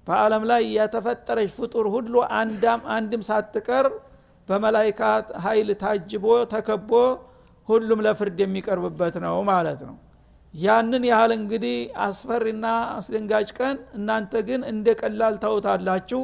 በአለም 0.08 0.44
ላይ 0.50 0.64
የተፈጠረች 0.76 1.50
ፍጡር 1.58 1.86
ሁሉ 1.96 2.14
አንዳም 2.40 2.82
አንድም 2.96 3.24
ሳትቀር 3.30 3.88
በመላይካ 4.50 5.02
ኃይል 5.46 5.70
ታጅቦ 5.82 6.26
ተከቦ 6.54 6.92
ሁሉም 7.68 8.00
ለፍርድ 8.06 8.38
የሚቀርብበት 8.44 9.16
ነው 9.26 9.38
ማለት 9.50 9.82
ነው 9.88 9.96
ያንን 10.54 11.04
ያህል 11.10 11.32
እንግዲህ 11.38 11.76
አስፈሪና 12.06 12.66
አስደንጋጭ 12.94 13.50
ቀን 13.60 13.78
እናንተ 13.98 14.42
ግን 14.48 14.62
እንደ 14.72 14.88
ቀላል 15.02 15.36
ታውታላችሁ 15.44 16.22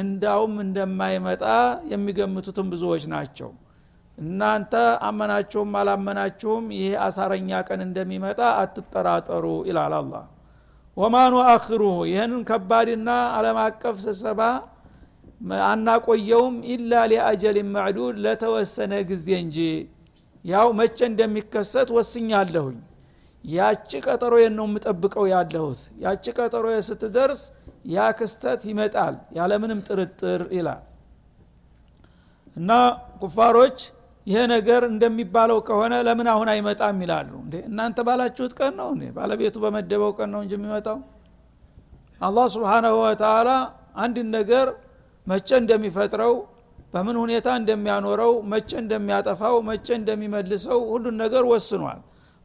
እንዳውም 0.00 0.54
እንደማይመጣ 0.64 1.44
የሚገምቱትም 1.92 2.68
ብዙዎች 2.72 3.04
ናቸው። 3.12 3.50
እናንተ 4.18 4.72
አመናችሁም 5.08 5.70
አላመናችሁም 5.80 6.64
ይሄ 6.76 6.90
አሳረኛ 7.06 7.60
ቀን 7.68 7.80
እንደሚመጣ 7.86 8.40
አትጠራጠሩ 8.62 9.46
ይላል 9.68 9.94
አላ 9.98 10.14
ወማኑ 10.96 11.34
አክሩ 11.48 11.82
ይህንን 12.10 12.42
ከባድና 12.48 13.08
አለም 13.36 13.58
አቀፍ 13.64 13.96
ስብሰባ 14.04 14.40
አናቆየውም 15.66 16.56
ኢላ 16.72 16.92
ሊአጀል 17.12 17.56
መዕዱድ 17.74 18.16
ለተወሰነ 18.24 18.92
ጊዜ 19.10 19.28
እንጂ። 19.42 19.56
ያው 20.44 20.68
መቼ 20.78 20.98
እንደሚከሰት 21.08 21.88
ወስኛለሁኝ 21.96 22.78
ያቺ 23.44 23.90
ቀጠሮ 24.06 24.34
ነው 24.58 24.66
የምጠብቀው 24.68 25.24
ያለሁት? 25.32 25.80
ያቺ 26.04 26.24
ቀጠሮ 26.38 26.66
ስትደርስ 26.88 27.40
ያ 27.94 28.08
ክስተት 28.18 28.60
ይመጣል 28.70 29.14
ያለምንም 29.38 29.80
ጥርጥር 29.88 30.42
ይላል። 30.56 30.82
እና 32.56 32.70
ኩፋሮች 33.22 33.78
ይሄ 34.26 34.38
ነገር 34.54 34.82
እንደሚባለው 34.90 35.58
ከሆነ 35.68 35.94
ለምን 36.06 36.28
አሁን 36.32 36.48
አይመጣም 36.52 36.98
ይላሉ? 37.04 37.30
እንዴ 37.44 37.54
እናንተ 37.70 37.98
ባላችሁት 38.08 38.52
ቀን 38.60 38.72
ነው 38.80 38.88
እንዴ? 38.94 39.04
ባለቤቱ 39.16 39.56
በመደበው 39.64 40.12
ቀን 40.18 40.28
ነው 40.34 40.40
እንጂ 40.44 40.52
የሚመጣው? 40.58 40.98
አላህ 42.20 42.46
ስብሓናሁ 42.54 42.94
ወተላ 43.04 43.50
አንድን 44.02 44.28
ነገር 44.36 44.66
መቼ 45.26 45.48
እንደሚፈጥረው 45.62 46.34
በምን 46.94 47.16
ሁኔታ 47.22 47.48
እንደሚያኖረው 47.60 48.32
መቼ 48.52 48.70
እንደሚያጠፋው 48.82 49.54
መቼ 49.68 49.86
እንደሚመልሰው 50.00 50.80
ሁሉን 50.92 51.16
ነገር 51.24 51.44
ወስኗል 51.52 52.00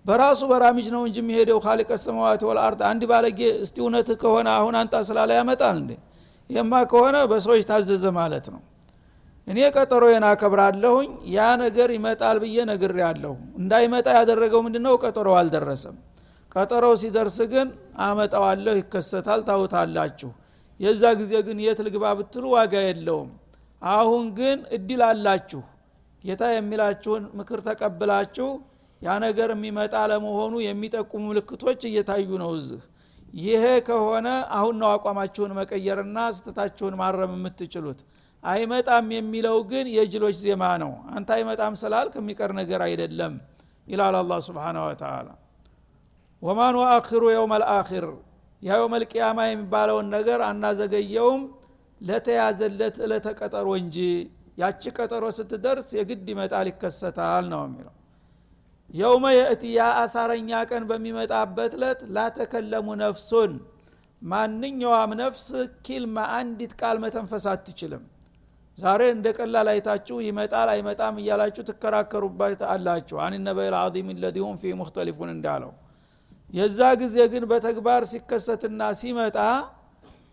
በራሱ 0.07 0.41
በራሚጅ 0.51 0.87
ነው 0.95 1.01
እንጂ 1.07 1.17
የሚሄደው 1.21 1.57
ካሊቀ 1.63 1.91
ሰማዋት 2.03 2.41
ወልአርድ። 2.47 2.81
አንድ 2.89 3.01
ባለጌ 3.09 3.39
እስቲ 3.63 3.77
እውነትህ 3.83 4.17
ከሆነ 4.21 4.47
አሁን 4.57 4.75
አንጣ 4.81 4.95
ስላለ 5.07 5.31
ያመጣል 5.39 5.77
እንዴ? 5.81 5.91
ይህማ 6.49 6.73
ከሆነ 6.91 7.15
በሰዎች 7.31 7.63
ታዘዘ 7.69 8.05
ማለት 8.17 8.45
ነው። 8.53 8.61
እኔ 9.47 9.57
ቀጠሮዬን 9.75 10.25
አከብራለሁኝ 10.29 11.09
ያ 11.33 11.47
ነገር 11.61 11.89
ይመጣል 11.95 12.37
ብዬ 12.43 12.57
ነግር 12.69 12.93
ያለሁ 13.03 13.33
እንዳይመጣ 13.59 14.07
ያደረገው 14.17 14.61
ምንድ 14.65 14.77
ነው 14.85 14.95
ቀጠሮ 15.03 15.27
አልደረሰም። 15.39 15.97
ቀጠሮው 16.51 16.93
ሲደርስ 17.01 17.37
ግን 17.51 17.67
አመጣዋለሁ 18.05 18.73
ይከሰታል 18.79 19.41
ታውታላችሁ። 19.49 20.29
የዛ 20.79 21.03
ጊዜ 21.19 21.33
ግን 21.47 21.57
የት 21.65 21.79
ልግባ 21.85 22.05
ብትሉ 22.19 22.45
ዋጋ 22.55 22.73
የለውም። 22.87 23.29
አሁን 23.81 24.25
ግን 24.39 24.57
እድል 24.77 25.01
አላችሁ። 25.07 25.61
ጌታ 26.23 26.43
የሚላችሁን 26.53 27.23
ምክር 27.39 27.59
ተቀብላችሁ 27.67 28.49
ያ 29.01 29.15
ነገር 29.23 29.49
የሚመጣ 29.53 29.95
ለመሆኑ 30.11 30.53
የሚጠቁሙ 30.63 31.23
ምልክቶች 31.29 31.81
እየታዩ 31.89 32.29
ነው 32.43 32.51
እዚህ። 32.57 32.81
ይሄ 33.41 33.63
ከሆነ 33.87 34.27
አሁን 34.57 34.75
ነው 34.81 34.89
አቋማችሁን 34.93 35.51
መቀየርና 35.57 36.19
ስተታችሁን 36.35 36.95
ማረም 37.01 37.33
የምትችሉት። 37.37 37.99
አይመጣም 38.43 39.07
የሚለው 39.15 39.57
ግን 39.69 39.85
የጅሎች 39.95 40.35
ዜማ 40.43 40.63
ነው። 40.83 40.91
አንተ 41.15 41.29
አይመጣም 41.37 41.75
ስላል 41.81 42.07
ከሚቀር 42.13 42.51
ነገር 42.59 42.81
አይደለም 42.87 43.33
ይላል 43.87 44.15
አላ 44.19 44.33
ስብን 44.45 44.77
ወተላ 44.83 45.27
ወማን 46.41 46.75
ወአኪሩ 46.81 47.23
የውም 47.33 47.53
አልአኪር 47.57 48.05
የውም 48.61 48.93
አልቅያማ 48.97 49.39
የሚባለውን 49.47 50.07
ነገር 50.15 50.39
አናዘገየውም 50.47 51.41
ለተያዘለት 52.01 52.97
እለተ 53.05 53.27
ቀጠሮ 53.39 53.67
እንጂ። 53.81 53.97
ያቺ 54.57 54.83
ቀጠሮ 54.97 55.25
ስትደርስ 55.37 55.89
የግድ 55.97 56.27
ይመጣል 56.33 56.67
ይከሰታል 56.71 57.45
ነው 57.51 57.61
የሚለው 57.65 57.93
የውመ 58.89 59.25
የእቲ 59.35 59.63
ያ 59.73 59.85
አሳረኛ 60.01 60.59
ቀን 60.69 60.83
በሚመጣበት 60.89 61.73
ለት 61.81 61.99
ላተከለሙ 62.15 62.87
ነፍሱን። 63.01 63.53
ማንኛውም 64.21 65.11
ነፍስ 65.19 65.47
ኪልማ 65.85 66.17
አንዲት 66.37 66.71
ቃል 66.79 66.97
መተንፈስ 67.03 67.45
አትችልም። 67.51 68.03
ዛሬ 68.77 69.01
እንደ 69.13 69.27
ቀላል 69.37 69.67
አይታችሁ 69.71 70.17
ይመጣል 70.25 70.69
አይመጣም 70.73 71.15
እያላችሁ 71.21 71.63
ትከራከሩበት 71.69 72.61
አላችሁ። 72.71 73.17
አን 73.25 73.35
ነበል 73.47 73.75
አዚም 73.79 74.09
ለዚሁም 74.23 74.55
ፊ 74.61 74.73
ሙክተሊፉን 74.81 75.31
እንዳለው። 75.35 75.71
የዛ 76.53 76.79
ጊዜ 77.01 77.17
ግን 77.31 77.43
በተግባር 77.51 78.01
ሲከሰትና 78.11 78.81
ሲመጣ 78.99 79.37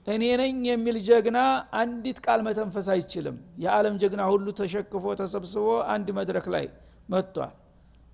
እኔ 0.06 0.24
ነኝ 0.40 0.56
የሚል 0.70 0.96
ጀግና 1.06 1.38
አንዲት 1.80 2.18
ቃል 2.26 2.40
መተንፈስ 2.48 2.88
አይችልም። 2.94 3.36
የዓለም 3.64 3.94
ጀግና 4.02 4.22
ሁሉ 4.32 4.46
ተሸክፎ 4.58 5.04
ተሰብስቦ 5.20 5.64
አንድ 5.94 6.08
መድረክ 6.18 6.48
ላይ 6.54 6.66
መጥቷል 7.08 7.52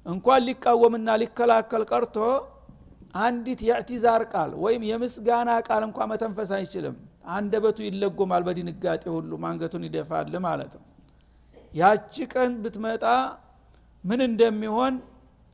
እንኳን 0.06 0.40
ሊቃወምና 0.46 1.08
ሊከላከል 1.22 1.82
ቀርቶ 1.90 2.16
አንዲት 3.18 3.60
የእዕቲዛር 3.66 4.22
ቃል 4.32 4.50
ወይም 4.64 4.82
የምስጋና 4.88 5.50
ቃል 5.68 5.82
እንኳ 5.88 5.98
መተንፈስ 6.10 6.50
አይችልም። 6.58 6.96
አንደበቱ 7.30 7.78
ይለጎማል 7.86 8.42
በድንጋጤ 8.46 9.04
ሁሉ 9.16 9.30
ማንገቱን 9.44 9.82
ይደፋል 9.88 10.34
ማለት 10.46 10.72
ነው። 10.78 10.84
ያቺ 11.72 12.14
ቀን 12.32 12.52
ብትመጣ 12.62 13.04
ምን 14.04 14.20
እንደሚሆን 14.28 14.94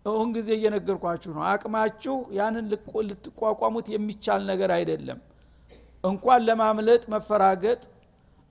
አሁን 0.07 0.29
ጊዜ 0.37 0.49
እየነገርኳችሁ 0.57 1.31
ነው። 1.37 1.43
አቅማችሁ 1.53 2.17
ያንን 2.39 2.67
ልትቋቋሙት 3.09 3.87
የሚቻል 3.95 4.43
ነገር 4.51 4.71
አይደለም። 4.77 5.19
እንኳን 6.05 6.41
ለማምለጥ 6.49 7.03
መፈራገጥ 7.15 7.81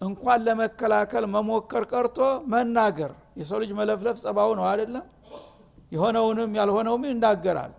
እንኳን 0.02 0.40
ለመከላከል 0.48 1.26
መሞከር 1.36 1.84
ቀርቶ 1.92 2.18
መናገር። 2.54 3.12
የሰው 3.40 3.60
ልጅ 3.64 3.72
መለፍለፍ 3.80 4.18
ጸባው 4.24 4.50
ነው 4.60 4.66
አይደለም 4.72 5.06
የሆነውንም 5.92 6.52
ያልሆነውም 6.60 7.04
ይናገራል። 7.08 7.74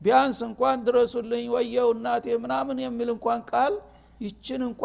ቢያንስ 0.00 0.38
እንኳን 0.48 0.78
ድረሱልኝ 0.86 1.44
ወየው 1.54 1.88
እናቴ 1.94 2.26
ምናምን 2.42 2.78
የሚል 2.84 3.08
እንኳን 3.14 3.40
ቃል 3.50 3.74
ይችን 4.20 4.60
እንኳ 4.66 4.82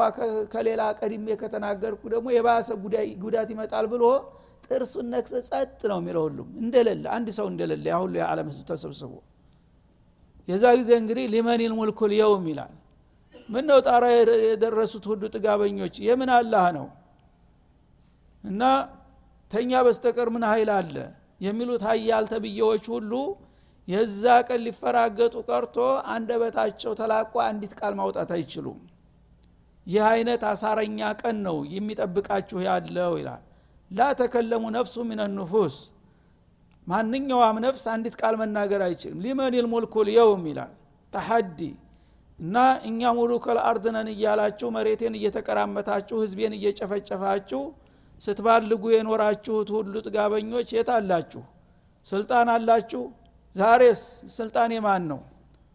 ከሌላ 0.54 0.82
ቀድሜ 1.00 1.28
ከተናገርኩ 1.42 2.02
ደግሞ 2.14 2.28
የባሰ 2.36 2.70
ጉዳት 3.24 3.50
ይመጣል 3.54 3.86
ብሎ 3.94 4.04
ጥርሱን 4.68 5.08
ነክሰ 5.14 5.34
ጸጥ 5.48 5.80
ነው 5.92 5.98
የሚለው 6.02 6.24
ሁሉም 6.28 6.50
እንደሌለ 6.64 7.04
አንድ 7.16 7.28
ሰው 7.38 7.46
እንደሌለ 7.52 7.86
ያ 7.92 7.98
ሁሉ 8.04 8.14
የዓለም 8.22 8.48
ህዝብ 8.52 8.66
ተሰብስቦ። 8.70 9.14
የዛ 10.48 10.66
ጊዜ 10.80 10.92
እንግዲህ 11.02 11.26
ሊመኒል 11.34 11.74
ሙልኩል 11.80 12.12
የውም 12.20 12.46
ይላል። 12.52 12.74
ምን 13.50 13.66
ነው 13.70 13.80
ጣራ 13.88 14.04
የደረሱት 14.46 15.06
ሁሉ 15.12 15.22
ጥጋበኞች 15.34 15.96
የምን 16.08 16.30
አላህ 16.36 16.66
ነው? 16.78 16.88
እና 18.44 18.62
ተኛ 19.52 19.72
በስተቀር 19.86 20.28
ምን 20.36 20.44
ኃይል 20.52 20.70
አለ 20.76 20.96
የሚሉት 21.42 21.84
ሀያል 21.88 22.26
ተብዬዎች 22.32 22.86
ሁሉ 22.94 23.12
የዛ 23.88 24.24
ቀን 24.48 24.60
ሊፈራገጡ 24.66 25.36
ቀርቶ 25.50 25.78
አንደበታቸው 26.14 26.92
ተላቋ 27.00 27.34
አንዲት 27.48 27.74
ቃል 27.80 27.94
ማውጣት 28.00 28.30
አይችሉም። 28.36 28.80
ይህ 29.88 30.04
አይነት 30.12 30.42
አሳረኛ 30.50 31.00
ቀን 31.22 31.38
ነው 31.48 31.58
የሚጠብቃችሁ 31.74 32.60
ያለው 32.68 33.14
ይላል። 33.20 33.42
ላ 33.92 34.10
ተከለሙ 34.20 34.64
ነፍሱ 34.76 34.96
ምን 35.10 35.22
ኑፉስ። 35.38 35.78
ማንኛውም 36.88 37.58
ነፍስ 37.66 37.84
አንዲት 37.94 38.16
ቃል 38.22 38.36
መናገር 38.42 38.82
አይችልም። 38.86 39.20
ሊመን 39.26 39.56
ልሙልኩል 39.58 40.08
የውም 40.16 40.44
ይላል። 40.52 40.72
ተሐዲ 41.14 41.60
እና 42.40 42.58
እኛ 42.90 43.10
ሙሉ 43.18 43.32
ከልአርድ 43.44 43.86
ነን 43.96 44.08
እያላችሁ 44.14 44.68
መሬቴን 44.76 45.16
እየተቀራመታችሁ 45.20 46.16
ህዝቤን 46.24 46.54
እየጨፈጨፋችሁ 46.58 47.62
ስትባልጉ 48.22 48.84
የኖራችሁት 48.94 49.70
ሁሉ 49.76 49.94
ጥጋበኞች 50.06 50.70
የት 50.76 50.90
አላችሁ? 50.96 51.42
ስልጣን 52.08 52.48
አላችሁ? 52.56 53.02
ዛሬስ 53.56 54.02
ስልጣን 54.36 54.70
የማን 54.76 55.04
ነው? 55.12 55.20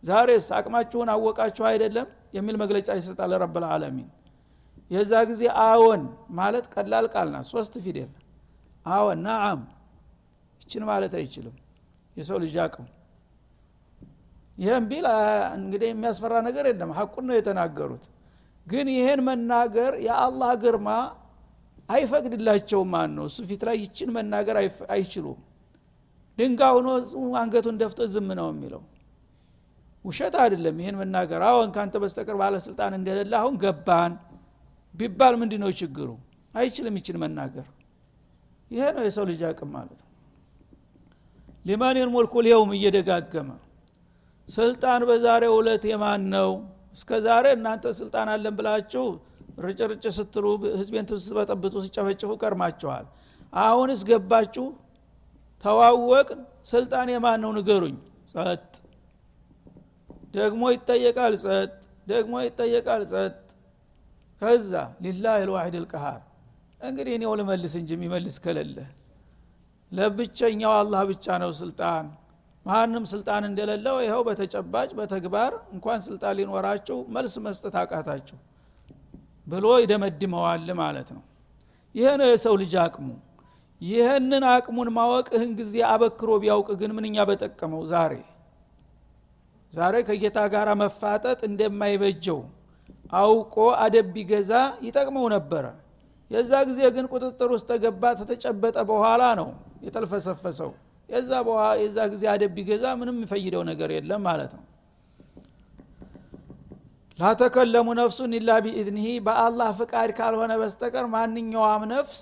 ዛሬስ 0.02 0.46
አቅማችሁን 0.58 1.08
አወቃችሁ 1.14 1.64
አይደለም? 1.70 2.06
የሚል 2.36 2.56
መግለጫ 2.62 2.88
ይሰጣል 2.98 3.32
ረብ 3.42 3.56
ልዓለሚን 3.62 4.08
የዛ 4.90 5.12
ጊዜ 5.30 5.42
አዎን 5.62 6.02
ማለት 6.38 6.64
ቀላል 6.74 7.06
ቃል 7.14 7.28
ናት 7.34 7.46
ሶስት 7.52 7.74
ፊደል። 7.84 8.10
አዎን 8.86 9.18
ናአም 9.26 9.60
ይችን 10.60 10.82
ማለት 10.90 11.12
አይችልም። 11.20 11.54
የሰው 12.16 12.38
ልጅ 12.44 12.54
አቅም። 12.64 12.86
ይህም 14.58 14.84
ቢል 14.90 15.06
እንግዲህ 15.56 15.88
የሚያስፈራ 15.90 16.34
ነገር 16.48 16.64
የለም። 16.70 16.90
ሀቁን 16.98 17.24
ነው 17.28 17.34
የተናገሩት። 17.36 18.04
ግን 18.66 18.86
ይሄን 18.94 19.20
መናገር 19.28 19.92
የአላህ 20.06 20.52
ግርማ 20.62 20.88
አይፈቅድላቸውም 21.88 22.88
ማን 22.92 23.10
ነው? 23.16 23.24
እሱ 23.30 23.38
ፊት 23.48 23.62
ላይ 23.68 23.76
ይችን 23.82 24.08
መናገር 24.16 24.56
አይችሉም። 24.94 25.38
ድንጋ 26.38 26.60
ሁኖ 26.76 26.88
አንገቱን 27.40 27.76
ደፍቶ 27.82 28.00
ዝም 28.14 28.28
ነው 28.38 28.48
የሚለው። 28.52 28.82
ውሸት 30.04 30.34
አይደለም 30.42 30.76
ይህን 30.80 30.96
መናገር። 31.00 31.40
አሁን 31.48 31.68
ካንተ 31.76 31.94
በስተቀር 32.02 32.36
ባለስልጣን 32.40 32.92
እንደሌለ 32.98 33.32
አሁን 33.40 33.54
ገባን 33.62 34.12
ቢባል 34.94 35.34
ምንድ 35.40 35.54
ነው 35.62 35.70
ችግሩ? 35.80 36.08
አይችልም 36.54 36.94
ይችን 36.98 37.16
መናገር። 37.22 37.66
ይሄ 38.70 38.84
ነው 38.96 39.02
የሰው 39.06 39.24
ልጅ 39.30 39.40
አቅም 39.48 39.70
ማለት 39.76 39.98
ነው። 39.98 40.10
ሊማን 41.66 41.96
ልሙልኩ 41.98 42.34
ሊየውም 42.46 42.70
እየደጋገመ 42.76 43.50
ስልጣን 44.48 45.00
በዛሬ 45.08 45.42
እውለት 45.52 45.84
የማን 45.90 46.22
ነው? 46.34 46.50
እስከ 46.96 47.10
ዛሬ 47.26 47.46
እናንተ 47.56 47.84
ስልጣን 47.98 48.28
አለን 48.34 48.54
ብላችሁ 48.58 49.06
ርጭርጭ 49.58 50.04
ስትሉ 50.16 50.46
ህዝቤን 50.74 51.06
ስትበጠብጡ 51.16 51.74
ሲጨፈጭፉ 51.84 52.30
ቀርማችኋል። 52.42 53.04
አሁንስ 53.52 54.00
ገባችሁ? 54.08 54.66
ተዋወቅ 55.64 56.28
ስልጣን 56.66 57.08
የማን 57.12 57.38
ነው? 57.44 57.50
ንገሩኝ። 57.58 57.96
ጸጥ። 58.32 58.64
ደግሞ 60.34 60.62
ይጠየቃል። 60.74 61.34
ጸጥ። 61.44 61.70
ደግሞ 62.06 62.34
ይጠየቃል። 62.46 63.02
ጸጥ። 63.12 63.34
ከዛ 64.42 64.72
ሊላህ 65.04 65.36
ልዋሒድ 65.48 65.76
ልቀሃር። 65.84 66.20
እንግዲህ 66.80 67.12
እኔው 67.18 67.32
ልመልስ 67.40 67.74
እንጂ 67.80 67.90
የሚመልስ 67.96 68.36
ከሌለ። 68.44 68.78
ለብቸኛው 69.92 70.72
አላህ 70.80 71.02
ብቻ 71.10 71.26
ነው 71.42 71.50
ስልጣን። 71.60 72.06
ማንም 72.66 73.04
ስልጣን 73.10 73.42
እንደሌለው 73.48 73.96
ይኸው 74.04 74.22
በተጨባጭ 74.28 74.90
በተግባር 74.98 75.52
እንኳን 75.74 75.98
ስልጣን 76.06 76.34
ሊኖራችሁ 76.38 76.96
መልስ 77.08 77.34
መስጠት 77.46 77.74
አቃታችሁ 77.82 78.38
ብሎ 79.46 79.66
ይደመድመዋል 79.82 80.68
ማለት 80.80 81.08
ነው። 81.16 81.22
ይሄ 81.94 82.08
ነው 82.20 82.28
የሰው 82.30 82.54
ልጅ 82.62 82.72
አቅሙ። 82.82 83.08
ይህንን 83.80 84.44
አቅሙን 84.52 84.88
ማወቅህን 84.96 85.50
ጊዜ 85.58 85.74
አበክሮ 85.88 86.30
ቢያውቅ 86.42 86.68
ግን 86.80 86.90
ምንኛ 86.96 87.16
በጠቀመው? 87.28 87.82
ዛሬ 87.92 88.12
ዛሬ 89.72 89.94
ከጌታ 90.08 90.38
ጋር 90.52 90.68
መፋጠጥ 90.82 91.40
እንደማይበጀው 91.48 92.38
አውቆ 93.14 93.54
አደብ 93.82 94.06
ቢገዛ 94.14 94.52
ይጠቅመው 94.86 95.26
ነበረ። 95.34 95.64
የዛ 96.30 96.52
ጊዜ 96.68 96.80
ግን 96.94 97.06
ቁጥጥር 97.12 97.50
ውስጥ 97.54 97.66
ተገባ 97.72 98.02
ተተጨበጠ 98.20 98.76
በኋላ 98.90 99.22
ነው 99.40 99.48
የተልፈሰፈሰው። 99.84 100.70
የዛ 101.08 101.98
ጊዜ 102.14 102.24
አደብ 102.32 102.52
ቢገዛ 102.56 102.84
ምንም 103.00 103.16
የሚፈይደው 103.18 103.62
ነገር 103.70 103.90
የለም 103.96 104.22
ማለት 104.28 104.52
ነው 104.56 104.64
ላተከለሙ 107.18 107.88
ነፍሱን 107.98 108.32
ኢላ 108.38 108.50
ቢኢዝኒሂ 108.64 109.06
በአላህ 109.26 109.68
ፍቃድ 109.78 110.10
ካልሆነ 110.18 110.52
በስተቀር 110.60 111.06
ማንኛውም 111.14 111.84
ነፍስ 111.92 112.20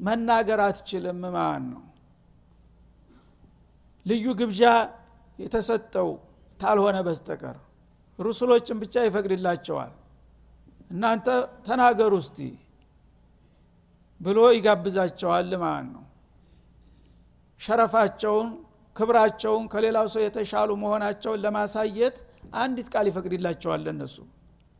መናገር 0.00 0.60
አትችልም 0.66 1.20
ማለት 1.34 1.64
ነው። 1.72 1.82
ልዩ 4.06 4.26
ግብዣ 4.40 4.62
የተሰጠው 5.38 6.08
ታልሆነ 6.60 6.96
በስተቀር 7.06 7.56
ሩሱሎችን 8.18 8.78
ብቻ 8.82 8.94
ይፈቅድላቸዋል። 9.06 9.92
እናንተ 10.90 11.26
ተናገሩ 11.66 12.12
እስቲ 12.22 12.38
ብሎ 14.20 14.38
ይጋብዛቸዋል 14.56 15.50
ማለት 15.62 15.88
ነው። 15.94 16.04
ሸረፋቸውን 17.60 18.48
ክብራቸውን 18.96 19.64
ከሌላው 19.72 20.06
ሰው 20.14 20.22
የተሻሉ 20.24 20.70
መሆናቸውን 20.82 21.42
ለማሳየት 21.44 22.16
አንዲት 22.42 22.88
ቃል 22.94 23.06
ይፈቅድላቸዋል 23.10 23.80
ለነሱ 23.86 24.16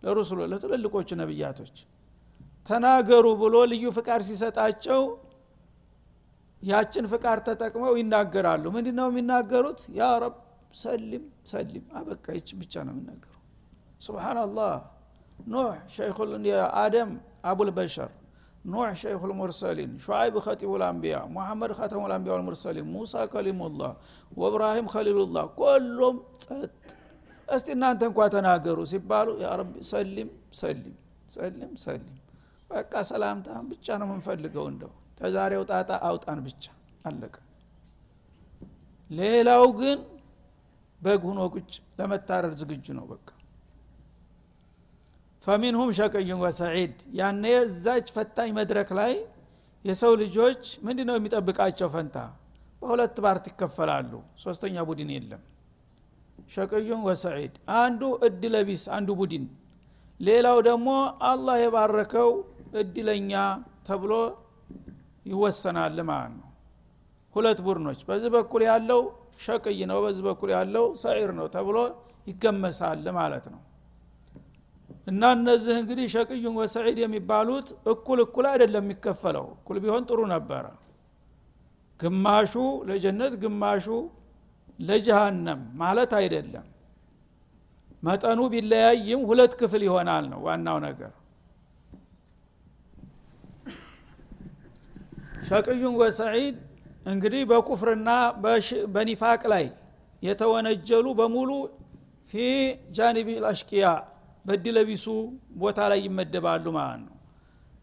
ለሩሱሎ 0.02 0.40
ለትልልቆቹ 0.52 1.08
ነብያቶች። 1.20 1.76
ተናገሩ 2.68 3.26
ብሎ 3.42 3.54
ልዩ 3.70 3.84
ፍቃድ 3.96 4.22
ሲሰጣቸው 4.28 5.02
ያችን 6.62 7.04
ፍቃድ 7.12 7.38
ተጠቅመው 7.46 7.92
ይናገራሉ። 8.00 8.64
ምንድ 8.74 8.88
ነው 8.98 9.06
የሚናገሩት? 9.10 9.80
ያ 9.92 10.10
ረብ 10.22 10.34
ሰሊም 10.74 11.24
ሰሊም 11.50 11.84
አበቃ። 11.98 12.26
ይችን 12.38 12.58
ብቻ 12.62 12.74
ነው 12.86 12.92
የሚናገሩ። 12.94 13.34
ስብናላህ 14.04 14.72
ኑሕ 15.52 15.70
ሸይኹ 15.94 16.18
አደም 16.82 17.10
አቡልበሸር 17.50 18.10
ኑሕ 18.64 18.88
ሸይኹ 19.00 19.20
ልሙርሰሊን 19.30 19.92
ሸዓይብ 20.04 20.34
ኸጢቡ 20.44 20.72
ልአንቢያ 20.80 21.16
ሙሐመድ 21.34 21.70
ኸተሙ 21.78 22.02
ልአንቢያ 22.10 22.32
ወልሙርሰሊን 22.36 22.86
ሙሳ 22.94 23.22
ከሊሙላህ 23.32 23.92
ወእብራሂም 24.36 24.86
ከሊሉላህ 24.92 25.44
ኮሎም 25.56 26.16
ጸጥ 26.44 26.70
እስቲ 27.52 27.68
እናንተ 27.76 28.02
እንኳ 28.08 28.18
ተናገሩ 28.34 28.78
ሲባሉ 28.90 29.28
ያ 29.42 29.48
ረቢ 29.60 29.72
ሰሊም 29.90 30.28
ሰሊም 30.60 30.94
ሰሊም 31.28 31.72
ሰሊም። 31.84 32.16
በቃ 32.70 32.92
ሰላምታን 33.10 33.64
ብቻ 33.72 33.86
ነው 34.00 34.06
የምንፈልገው 34.08 34.66
እንደው። 34.72 34.92
ተዛሬው 35.18 35.62
ጣጣ 35.70 35.90
አውጣን 36.08 36.38
ብቻ 36.46 36.64
አለቀ። 37.08 37.34
ሌላው 39.10 39.64
ግን 39.80 39.98
በግ 41.00 41.22
ሁኖ 41.28 41.40
ቁጭ 41.54 41.70
ለመታረድ 41.98 42.54
ዝግጁ 42.60 42.86
ነው 42.98 43.06
በቃ። 43.12 43.26
فمنهم 45.44 45.90
شقي 45.98 46.40
وسعيد። 46.44 46.96
ያነ 47.18 47.44
እዛች 47.62 48.08
ፈታኝ 48.16 48.50
መድረክ 48.58 48.90
ላይ 49.00 49.12
የሰው 49.84 50.12
ልጆች 50.22 50.62
ምንድ 50.84 51.00
ነው 51.08 51.16
የሚጠብቃቸው 51.18 51.88
ፈንታ? 51.94 52.16
በሁለት 52.82 53.16
part 53.24 53.44
ይከፈላሉ። 53.50 54.12
ሶስተኛ 54.44 54.76
ቡድን 54.88 55.10
የለም 55.14 55.42
شقي 56.52 57.02
وسعيد 57.06 57.54
አንዱ 57.78 58.02
እድለ 58.26 58.42
ቢስ 58.54 58.84
አንዱ 58.96 59.10
ቡድን። 59.20 59.44
ሌላው 60.20 60.58
ደግሞ 60.68 60.88
አላህ 61.28 61.56
የባረከው 61.62 62.30
እድለኛ 62.80 63.32
ተብሎ 63.86 64.12
ይወሰናል 65.26 65.98
ማለት 66.10 66.32
ነው። 66.38 66.48
ሁለት 67.36 67.58
ቡድኖች 67.66 68.00
በዚህ 68.08 68.30
በኩል 68.34 68.62
ያለው 68.68 69.00
ሸቅይ 69.44 69.80
ነው 69.90 69.98
በዚህ 70.04 70.24
በኩል 70.28 70.50
ያለው 70.56 70.84
ሰዒር 71.02 71.30
ነው 71.38 71.46
ተብሎ 71.54 71.76
ይገመሳል 72.26 73.04
ማለት 73.18 73.44
ነው። 73.52 73.60
እና 75.06 75.22
እነዚህ 75.36 75.74
እንግዲህ 75.80 76.06
ሸቅዩን 76.14 76.54
ወሰዒድ 76.60 76.98
የሚባሉት 77.02 77.68
እኩል 77.92 78.18
እኩል 78.24 78.46
አይደለም 78.50 78.84
የሚከፈለው። 78.86 79.46
እኩል 79.56 79.76
ቢሆን 79.84 80.04
ጥሩ 80.10 80.20
ነበረ። 80.34 80.64
ግማሹ 82.00 82.52
ለጀነት 82.88 83.34
ግማሹ 83.42 83.86
ለጀሃነም 84.82 85.60
ማለት 85.80 86.12
አይደለም። 86.18 86.66
መጠኑ 88.02 88.40
ቢለያይም 88.52 89.20
ሁለት 89.28 89.52
ክፍል 89.60 89.82
ይሆናል 89.88 90.24
ነው 90.32 90.40
ዋናው 90.46 90.78
ነገር። 90.86 91.12
ሸቅዩን 95.48 95.94
ወሰዒድ 96.00 96.56
እንግዲህ 97.06 97.42
በኩፍርና 97.50 98.10
በኒፋቅ 98.94 99.42
ላይ 99.52 99.64
የተወነጀሉ 100.22 101.06
በሙሉ 101.20 101.50
ፊ 102.32 102.42
ጃኒቢ 102.96 103.28
አሽቅያ 103.48 103.86
በድለቢሱ 104.44 105.06
ቦታ 105.62 105.80
ላይ 105.92 106.00
ይመደባሉ 106.06 106.64
ማለት 106.76 107.00
ነው 107.02 107.16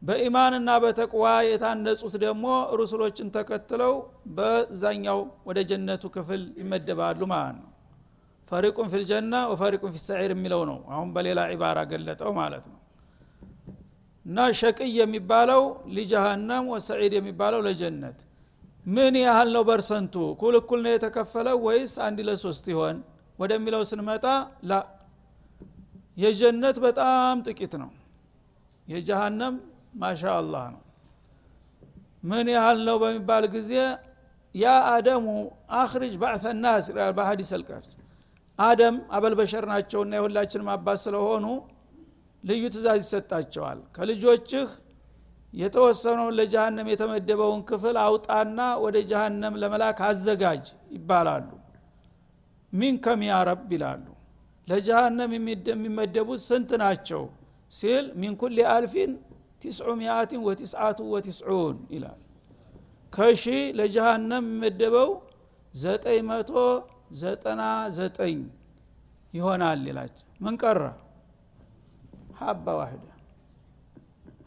በኢማንና 0.01 0.69
በተቅዋ 0.83 1.23
የታነጹት 1.47 2.13
ደግሞ 2.23 2.45
ሩስሎችን 2.79 3.27
ተከትለው 3.35 3.93
በዛኛው 4.37 5.19
ወደ 5.47 5.59
ጀነቱ 5.69 6.03
ክፍል 6.15 6.43
ይመደባሉ 6.61 7.21
ማለት 7.33 7.57
ነው። 7.57 7.65
ፈሪቁን 8.51 8.87
ፊልጀና 8.93 9.35
ወፈሪቁን 9.51 9.91
ፊሰዒር 9.95 10.31
የሚለው 10.33 10.61
ነው 10.69 10.79
አሁን 10.93 11.09
በሌላ 11.15 11.39
ዒባራ 11.51 11.79
ገለጠው 11.91 12.31
ማለት 12.39 12.63
ነው። 12.71 12.77
እና 14.25 14.47
ሸቅይ 14.59 14.89
የሚባለው 14.99 15.61
ሊጀሃነም 15.95 16.65
ወሰዒድ 16.73 17.13
የሚባለው 17.17 17.61
ለጀነት 17.67 18.17
ምን 18.85 19.15
ያህል 19.21 19.49
ነው 19.55 19.63
በርሰንቱ 19.69 20.13
እኩል 20.31 20.55
ነው 20.85 20.91
የተከፈለው 20.93 21.57
ወይስ 21.67 21.93
አንድ 22.05 22.19
ለሶስት 22.27 22.65
ይሆን? 22.73 22.97
ወደሚለው 23.39 23.81
ስንመጣ 23.89 24.25
ላ 24.69 24.73
የጀነት 26.17 26.77
በጣም 26.85 27.35
ጥቂት 27.47 27.73
ነው። 27.81 27.91
የጀሃነም 28.87 29.55
ማሻ 29.93 30.21
ነው። 30.67 30.81
ምን 32.23 32.47
ያህል 32.55 32.79
ነው 32.87 32.97
በሚባል 33.01 33.45
ጊዜ 33.53 33.71
ያ 34.55 34.65
አደሙ 34.93 35.25
አክርጅ 35.79 36.13
ባዕተ 36.21 36.53
ናስ 36.63 36.85
ይላል 36.91 37.11
በሀዲስ 37.17 37.51
አልቀርስ። 37.57 37.89
አደም 38.59 38.95
አበልበሸር 39.11 39.65
ናቸውና 39.71 40.13
የሁላችንም 40.17 40.69
አባት 40.73 40.99
ስለሆኑ 41.03 41.45
ልዩ 42.43 42.63
ትእዛዝ 42.73 42.99
ይሰጣቸዋል። 43.03 43.79
ከልጆችህ 43.95 44.67
የተወሰነውን 45.53 46.35
ለጀሃነም 46.39 46.87
የተመደበውን 46.91 47.61
ክፍል 47.69 47.95
አውጣና 48.03 48.59
ወደ 48.83 48.97
ጀሃነም 49.11 49.55
ለመላክ 49.61 49.99
አዘጋጅ 50.07 50.65
ይባላሉ። 50.95 51.47
ሚን 52.73 52.95
ከም 53.05 53.21
ያረብ 53.29 53.63
ይላሉ። 53.75 54.05
ለጀሃነም 54.67 55.31
የሚመደቡት 55.35 56.41
ስንት 56.49 56.71
ናቸው 56.83 57.23
ሲል 57.71 58.05
ሚን 58.21 58.33
አልፊን 58.73 59.11
ቲስዑ 59.61 59.87
ሚአትን 59.99 60.41
ወቲስዓቱ 60.47 60.99
ወቲስዑን 61.13 61.77
ይላል። 61.93 62.19
ከሺ 63.13 63.43
ለጀሃነም 63.77 64.45
የሚመደበው 64.47 65.09
ዘጠኝ 65.73 66.19
መቶ 66.29 66.51
ዘጠና 67.21 67.61
ዘጠኝ 67.97 68.37
ይሆናል 69.33 69.81
ይላቸው። 69.89 70.25
ምን 70.39 70.55
ቀረ? 70.61 70.81
ሀባ 72.39 72.65
ዋህዳ። 72.79 73.05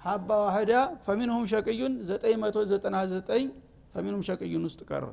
ሀባ 0.05 0.29
ዋህዳ 0.45 0.73
ፈሚንሁም 1.07 1.45
ሸቅዩን 1.51 1.93
999 2.05 3.51
ፈሚንሁም 3.95 4.23
ሸቅዩን 4.29 4.65
ውስጥ 4.69 4.81
ቀረ። 4.91 5.05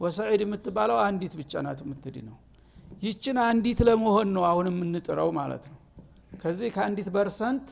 ወሰዒድ 0.00 0.40
የምትባለው 0.44 0.98
አንዲት 1.06 1.34
ብቻ 1.40 1.52
ናት 1.64 1.80
የምትድ 1.84 2.16
ነው 2.28 2.36
ይችን 3.02 3.36
አንዲት 3.44 3.80
ለመሆን 3.88 4.28
ነው 4.36 4.44
አሁን 4.48 4.66
የምንጥረው 4.70 5.28
ማለት 5.38 5.64
ነው። 5.70 5.78
ከዚህ 6.42 6.68
ከአንዲት 6.74 7.08
percent 7.14 7.66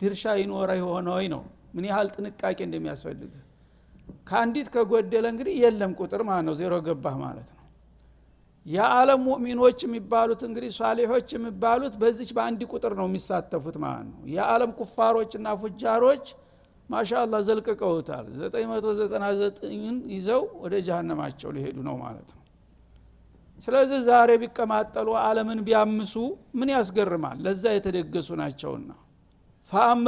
ድርሻ 0.00 0.24
ይኖረ 0.40 0.70
የሆነ 0.80 1.06
ወይ 1.16 1.26
ነው? 1.34 1.42
ምን 1.74 1.84
ያህል 1.90 2.08
ጥንቃቄ 2.14 2.58
እንደሚያስፈልግ። 2.66 3.32
ከአንዲት 4.28 4.68
ከጎደለ 4.74 5.24
እንግዲህ 5.32 5.54
የለም 5.62 5.92
ቁጥር 6.00 6.22
ማለት 6.28 6.44
ነው። 6.48 6.54
ዜሮ 6.60 6.74
ገባህ 6.86 7.14
ማለት 7.24 7.48
ነው። 7.48 7.64
የዓለም 8.66 9.20
ሙእሚኖች 9.26 9.78
የሚባሉት 9.84 10.40
እንግዲህ 10.48 10.70
ሷሊሖች 10.78 11.28
የሚባሉት 11.36 11.94
በዚች 12.00 12.30
በአንድ 12.36 12.60
ቁጥር 12.72 12.92
ነው 13.00 13.06
የሚሳተፉት 13.08 13.76
ማለት 13.84 14.06
ነው። 14.12 14.20
የዓለም 14.34 14.70
ኩፋሮችና 14.78 15.48
ፉጃሮች 15.62 16.24
ما 16.90 16.97
شاء 16.97 17.12
الله 17.12 17.34
ዘልቅቀውታል። 17.46 18.26
999ን 18.48 19.96
ይዘው 20.14 20.42
ወደ 20.62 20.74
ጀሃነማቸው 20.86 21.50
ሊሄዱ 21.56 21.78
ነው 21.88 21.96
ማለት 22.04 22.28
ነው። 22.30 22.42
ስለዚህ 23.66 23.98
ዛሬ 24.08 24.30
ቢቀማጠሉ 24.42 25.08
አለምን 25.22 25.60
ቢያምሱ 25.66 26.14
ምን 26.58 26.68
ያስገርማል? 26.74 27.36
ለዛ 27.46 27.64
የተደገሱ 27.76 28.28
ናቸውና 28.40 28.90
ፈአመ 29.72 30.04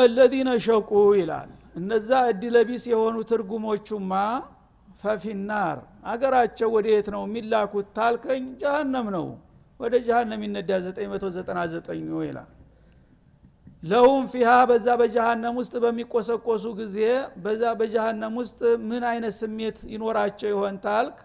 ሸቁ 0.64 0.90
ይላል። 1.18 1.51
እነዛ 1.77 2.11
እድለቢስ 2.31 2.85
የሆኑ 2.92 3.16
ትርጉሞቹማ 3.31 4.12
ፈፊናር 5.03 5.79
አገራቸው 6.05 6.68
ወደ 6.77 6.87
የት 6.94 7.09
ነው 7.14 7.23
የሚላኩት 7.27 7.87
ታልከኝ? 7.96 8.44
ጀሃነም 8.62 9.07
ነው። 9.16 9.27
ወደ 9.81 9.94
ጀሃነም 10.07 10.40
ይነዳ 10.46 10.70
999 10.87 12.03
ነው 12.11 12.20
ይላል። 12.29 12.49
ለሁም 13.83 14.25
ፊሃ 14.33 14.51
በዛ 14.70 14.87
በጀሃነም 15.01 15.55
ውስጥ 15.61 15.75
በሚቆሰቆሱ 15.85 16.64
ጊዜ 16.81 16.96
በዛ 17.44 17.62
በጀሃነም 17.81 18.35
ውስጥ 18.40 18.61
ምን 18.88 19.05
አይነት 19.12 19.35
ስሜት 19.40 19.79
ይኖራቸው 19.94 20.49
ይሆን 20.55 20.77
ታልክ? 20.85 21.16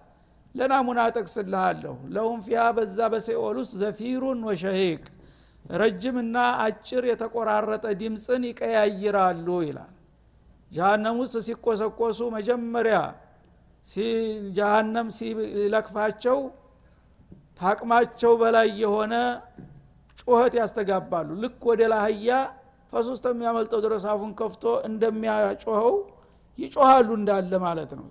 ለናሙና 0.56 1.00
ጠቅስልሃለሁ 1.16 1.96
ለሁም 2.16 2.38
ፊሃ 2.46 2.62
በዛ 2.78 2.98
በሴኦል 3.14 3.58
ውስጥ 3.62 3.74
ዘፊሩን 3.82 4.40
ወሸሂቅ 4.50 5.02
ረጅምና 5.74 6.36
አጭር 6.64 7.04
የተቆራረጠ 7.10 7.86
ድምፅን 8.02 8.44
ይቀያይራሉ 8.50 9.48
ይላል። 9.66 9.94
ጀሃነም 10.72 11.18
ውስጥ 11.22 11.36
ሲቆሰቆሱ 11.48 12.20
መጀመሪያ 12.36 12.98
ጀሃነም 14.58 15.08
ሲለክፋቸው 15.18 16.38
ታቅማቸው 17.60 18.34
በላይ 18.42 18.70
የሆነ 18.82 19.14
ጩኸት 20.22 20.54
ያስተጋባሉ። 20.60 21.30
ልክ 21.44 21.62
ወደ 21.70 21.82
ላህያ 21.94 22.30
ፈሶስት 22.94 23.26
የሚያመልጠው 23.30 23.80
ድረስ 23.86 24.04
አፉን 24.12 24.32
ከፍቶ 24.40 24.64
እንደሚያጮኸው 24.90 25.96
ይጮሃሉ 26.60 27.10
እንዳለ 27.20 27.54
ማለት 27.66 27.92
ነው 28.00 28.06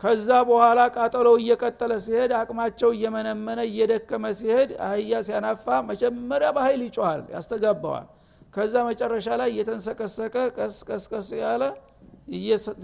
ከዛ 0.00 0.28
በኋላ 0.48 0.80
ቃጠሎው 0.96 1.36
እየቀጠለ 1.42 1.92
ሲሄድ 2.04 2.32
አቅማቸው 2.38 2.90
እየመነመነ 2.96 3.60
እየደከመ 3.68 4.24
ሲሄድ 4.38 4.70
አህያ 4.86 5.20
ሲያናፋ 5.26 5.66
መጀመሪያ 5.90 6.48
በኃይል 6.56 6.80
ይጮሃል 6.86 7.22
ያስተጋባዋል። 7.34 8.06
ከዛ 8.54 8.74
መጨረሻ 8.88 9.26
ላይ 9.40 9.48
እየተንሰቀሰቀ 9.54 10.34
ቀስ 10.56 10.76
ቀስ 10.88 11.04
ቀስ 11.12 11.28
ያለ 11.40 11.62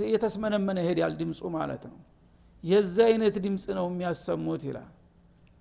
እየተስመነመነ 0.02 0.78
ይሄዳል 0.84 1.12
ድምፁ 1.20 1.40
ማለት 1.56 1.84
ነው። 1.90 1.98
የዚ 2.64 2.96
አይነት 3.08 3.36
ድምፅ 3.44 3.64
ነው 3.78 3.86
የሚያሰሙት 3.90 4.64
ይላል። 4.68 4.90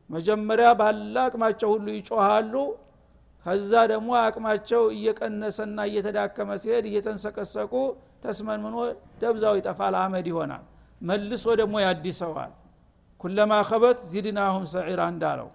መጀመሪያ 0.09 0.69
ባለ 0.79 1.15
አቅማቸው 1.25 1.69
ሁሉ 1.75 1.87
ይጮሃሉ። 1.97 2.53
ከዛ 3.45 3.71
ደግሞ 3.91 4.09
አቅማቸው 4.23 4.83
እየቀነሰና 4.95 5.79
እየተዳከመ 5.89 6.49
ሲሄድ 6.63 6.85
እየተንሰቀሰቁ 6.89 7.73
ተስመንምኖ 8.23 8.75
ደብዛው 9.21 9.55
ይጠፋል 9.59 9.95
አመድ 10.01 10.27
ይሆናል 10.31 10.65
መልሶ 11.01 11.45
ደግሞ 11.61 11.75
ያዲሰዋል። 11.85 12.51
ኩለማ 13.21 13.53
ከበት 13.69 13.99
ዚድናሁም 14.11 14.63
ሰዒራ 14.73 15.01
እንዳለው 15.13 15.49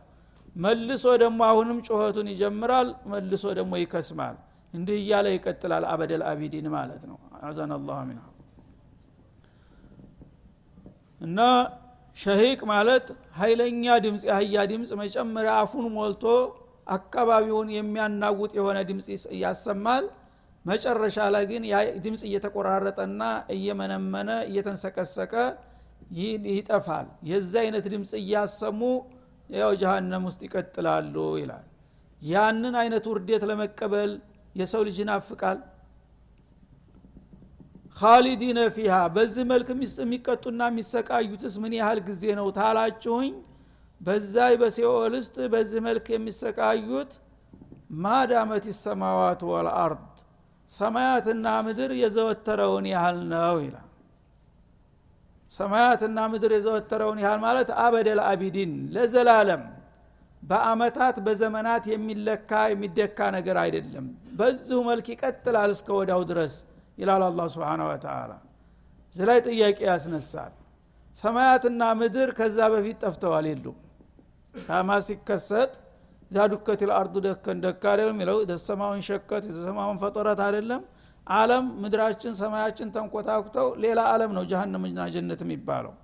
መልሶ 0.56 1.04
ደግሞ 1.22 1.40
አሁንም 1.50 1.78
ጩኸቱን 1.87 2.28
ይጀምራል 2.32 2.88
መልሶ 3.12 3.44
ደግሞ 3.59 3.72
ይከስማል። 3.82 4.37
እንዲህ 4.74 4.96
እያለ 5.00 5.26
ይቀጥላል 5.35 5.85
አበደል 5.90 6.22
አቢዲን 6.30 6.66
ማለት 6.74 7.02
ነው። 7.11 7.16
አዘን 7.42 7.70
አላሁ 7.76 7.98
ሚንሁ 8.09 8.24
እና 11.20 11.38
ሸሂቅ 12.16 12.61
ማለት 12.70 13.06
ኃይለኛ 13.38 13.85
ድምፅ 14.04 14.22
የአህያ 14.28 14.56
ድምፅ 14.70 14.90
መጨመሪያ 15.00 15.52
አፉን 15.62 15.87
ሞልቶ 15.96 16.24
አካባቢውን 16.88 17.68
የሚያናውጥ 17.76 18.50
የሆነ 18.59 18.78
ድምፅ 18.90 19.06
ያሰማል 19.42 20.04
መጨረሻ 20.66 21.16
ላይ 21.35 21.44
ግን 21.50 21.64
ድምፅ 22.05 22.22
እየተቆራረጠና 22.29 23.22
እየመነመነ 23.55 24.31
እየተንሰቀሰቀ 24.48 25.33
ይጠፋል። 26.50 27.07
የዚ 27.31 27.52
አይነት 27.62 27.85
ድምፅ 27.92 28.11
እያሰሙ 28.20 28.81
ያው 29.50 29.72
ጀሃነም 29.81 30.24
ውስጥ 30.29 30.40
ይቀጥላሉ 30.46 31.14
ይላል። 31.40 31.64
ያንን 32.22 32.74
አይነት 32.83 33.05
ውርዴት 33.11 33.42
ለመቀበል 33.50 34.12
የሰው 34.55 34.83
ልጅ 34.88 34.96
ይናፍቃል። 35.02 35.59
ካሊዲነ 37.96 38.61
ፊሃ 38.76 38.94
በዚህ 39.14 39.44
መልክ 39.52 39.68
የሚቀጡና 40.00 40.62
የሚሰቃዩትስ 40.70 41.55
ምን 41.62 41.72
ያህል 41.79 42.00
ጊዜ 42.09 42.24
ነው 42.38 42.48
ታላችሁኝ? 42.59 43.35
በዛ 44.00 44.35
በሲኦል 44.61 45.14
ውስጥ 45.18 45.37
በዚህ 45.52 45.81
መልክ 45.87 46.07
የሚሰቃዩት 46.14 47.12
ማዳመት 48.02 48.64
ሰማዋት 48.81 49.40
ወልአርድ 49.50 50.15
ሰማያትና 50.70 51.46
ምድር 51.66 51.90
የዘወተረውን 52.00 52.87
ያህል 52.92 53.18
ነው 53.33 53.57
ይላል። 53.64 53.83
ሰማያትና 55.52 56.18
ምድር 56.33 56.52
የዘወተረውን 56.57 57.18
ያህል 57.24 57.40
ማለት 57.44 57.68
አበደል 57.83 58.20
አቢዲን 58.26 58.72
ለዘላለም 58.94 59.62
በአመታት 60.42 61.16
በዘመናት 61.26 61.85
የሚለካ 61.92 62.50
የሚደካ 62.72 63.18
ነገር 63.37 63.57
አይደለም። 63.62 64.07
በዚሁ 64.38 64.79
መልክ 64.88 65.07
ይቀጥላል 65.14 65.70
እስከ 65.76 65.88
ወዳው 65.98 66.22
ድረስ 66.31 66.55
ይላል 66.98 67.22
አላ 67.29 67.46
ስብን 67.55 67.81
ወተላ 67.88 68.33
እዚ 69.14 69.20
ላይ 69.29 69.38
ጥያቄ 69.48 69.79
ያስነሳል። 69.90 70.52
ሰማያትና 71.16 71.83
ምድር 72.00 72.31
ከዛ 72.38 72.59
በፊት 72.72 72.96
ጠፍተዋል 73.05 73.46
የሉም። 73.50 73.76
ታማ 74.55 74.90
ሲከሰት 75.07 75.72
ዛ 76.30 76.44
ዱከት 76.52 76.80
ልአርዱ 76.88 77.14
ደከን 77.26 77.58
ደካ 77.64 77.82
አይደለም 77.92 78.14
የሚለው 78.14 78.38
ደሰማውን 78.50 79.00
ሸከት 79.08 79.44
የተሰማውን 79.48 79.98
ፈጦረት 80.02 80.40
አይደለም። 80.46 80.82
አለም 81.26 81.64
ምድራችን 81.82 82.32
ሰማያችን 82.40 82.88
ተንኮታኩተው 82.96 83.68
ሌላ 83.84 84.00
አለም 84.12 84.32
ነው 84.36 84.44
ጀሃነምና 84.50 85.06
ጀነት 85.14 85.40
የሚባለው። 85.44 85.94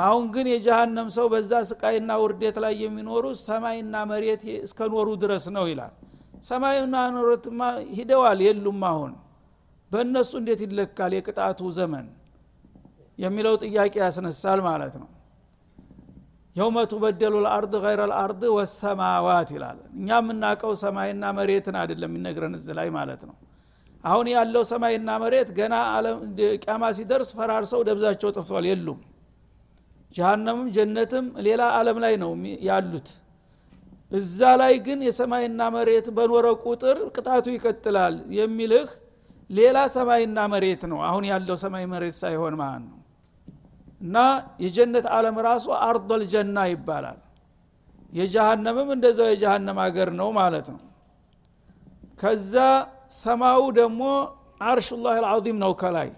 አሁን 0.00 0.24
ግን 0.34 0.46
የጀሃነም 0.52 1.08
ሰው 1.16 1.26
በዛ 1.32 1.52
ስቃይና 1.70 2.10
ውርዴት 2.22 2.56
ላይ 2.64 2.74
የሚኖሩ 2.84 3.24
ሰማይና 3.44 3.94
መሬት 4.10 4.42
እስከኖሩ 4.58 5.08
ድረስ 5.22 5.44
ነው 5.56 5.64
ይላል። 5.70 5.94
ሰማይና 6.44 6.96
ኖረትማ 7.14 7.60
ሂደዋል 7.96 8.40
የሉም 8.46 8.82
አሁን። 8.90 9.14
በእነሱ 9.90 10.30
እንዴት 10.40 10.60
ይለካል 10.66 11.12
የቅጣቱ 11.16 11.60
ዘመን? 11.78 12.06
የሚለው 13.18 13.54
ጥያቄ 13.64 13.94
ያስነሳል 14.04 14.60
ማለት 14.66 14.94
ነው 15.00 15.08
የውመ 16.58 16.78
ቱበደሉ 16.90 17.34
ልአርድ 17.44 17.74
ገይረ 17.82 18.02
ልአርድ 18.10 18.42
ወሰማዋት 18.54 19.48
ይላል። 19.54 19.78
እኛ 19.96 20.08
የምናውቀው 20.20 20.72
ሰማይና 20.82 21.24
መሬትን 21.38 21.76
አይደለም 21.80 22.10
የሚነግረን 22.10 22.54
እዚ 22.58 22.68
ላይ 22.78 22.88
ማለት 22.96 23.22
ነው። 23.28 23.36
አሁን 24.04 24.26
ያለው 24.32 24.62
ሰማይና 24.70 25.10
መሬት 25.22 25.48
ገና 25.58 25.74
ቂያማ 26.62 26.84
ሲደርስ 26.98 27.30
ፈራርሰው 27.38 27.80
ደብዛቸው 27.88 28.30
ጠፍቷል። 28.36 28.66
የሉም። 28.70 28.98
ጀሃነምም 30.16 30.68
ጀነትም 30.76 31.26
ሌላ 31.46 31.62
አለም 31.78 31.98
ላይ 32.04 32.14
ነው 32.22 32.30
ያሉት። 32.68 33.08
እዛ 34.12 34.40
ላይ 34.60 34.74
ግን 34.86 34.98
የሰማይና 35.06 35.62
መሬት 35.74 36.06
በኖረ 36.16 36.46
ቁጥር 36.64 36.98
ቅጣቱ 37.16 37.46
ይቀጥላል 37.56 38.14
የሚልህ 38.38 38.88
ሌላ 39.50 39.78
ሰማይና 39.94 40.38
መሬት 40.52 40.82
ነው። 40.92 40.98
አሁን 41.08 41.24
ያለው 41.30 41.56
ሰማይ 41.62 41.84
መሬት 41.92 42.16
ሳይሆን 42.22 42.54
ማለት 42.60 42.84
ነው 42.86 42.97
እና 44.00 44.16
የጀነት 44.64 45.06
አለም 45.14 45.36
ራሱ 45.46 45.66
አርዶል 45.84 46.22
ጀና 46.32 46.58
ይባላል። 46.70 47.18
የጀሃነምም 48.12 48.90
እንደዛው 48.94 49.26
የጀሃነም 49.30 49.78
ሀገር 49.84 50.10
ነው 50.20 50.28
ማለት 50.38 50.68
ነው። 50.74 50.80
ከዛ 52.20 52.54
ሰማዩ 53.16 53.60
ደግሞ 53.78 54.02
አርሽላህ 54.68 55.12
አልዓዚም 55.20 55.58
ነው 55.64 55.72
ከላይ። 55.80 56.08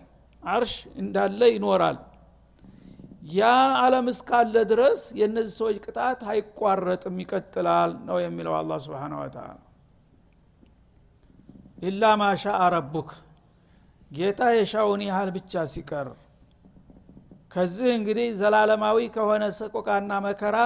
አርሽ 0.42 0.72
እንዳለ 1.00 1.40
ይኖራል። 1.54 1.98
ያ 3.32 3.48
አለም 3.80 4.06
እስካለ 4.12 4.54
ድረስ 4.70 5.00
የእነዚህ 5.18 5.54
ሰዎች 5.58 5.76
ቅጣት 5.84 6.20
አይቋረጥም 6.30 7.16
ይቀጥላል 7.22 7.90
ነው 8.06 8.16
የሚለው 8.22 8.54
አላ 8.58 8.78
ስብን 8.84 9.12
ወተላ 9.18 9.48
ኢላ 11.82 12.02
ማሻ 12.20 12.44
ረቡክ። 12.74 13.10
ጌታ 14.10 14.40
የሻውን 14.54 15.02
ያህል 15.06 15.30
ብቻ 15.36 15.62
ሲቀር 15.72 16.08
ከዚህ 17.50 17.88
እንግዲህ 17.94 18.26
ዘላለማዊ 18.40 18.98
ከሆነ 19.14 19.44
ሰቆቃና 19.58 20.12
መከራ 20.26 20.56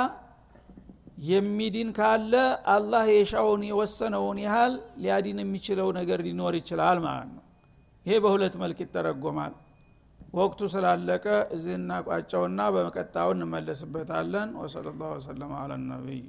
የሚድን 1.28 1.90
ካለ 1.98 2.32
አላህ 2.74 3.04
የሻውን 3.12 3.62
የወሰነውን 3.68 4.38
ያህል 4.44 4.72
ሊያዲን 5.02 5.38
የሚችለው 5.42 5.88
ነገር 5.98 6.20
ሊኖር 6.26 6.54
ይችላል 6.60 6.98
ማለት 7.06 7.30
ነው። 7.36 7.42
ይሄ 8.06 8.16
በሁለት 8.24 8.56
መልክ 8.62 8.78
ይተረጎማል። 8.84 9.54
ወቅቱ 10.34 10.60
ስላለቀ 10.72 11.26
እዚህ 11.56 11.74
እናቋጨውና 11.78 12.60
በመቀጣው 12.74 13.28
እንመለስበታለን። 13.34 14.50
ወሰለ 14.62 14.86
ላሁ 15.00 15.12
ወሰለም 15.16 15.52
አለ 15.60 15.72
ነቢይ 15.86 16.22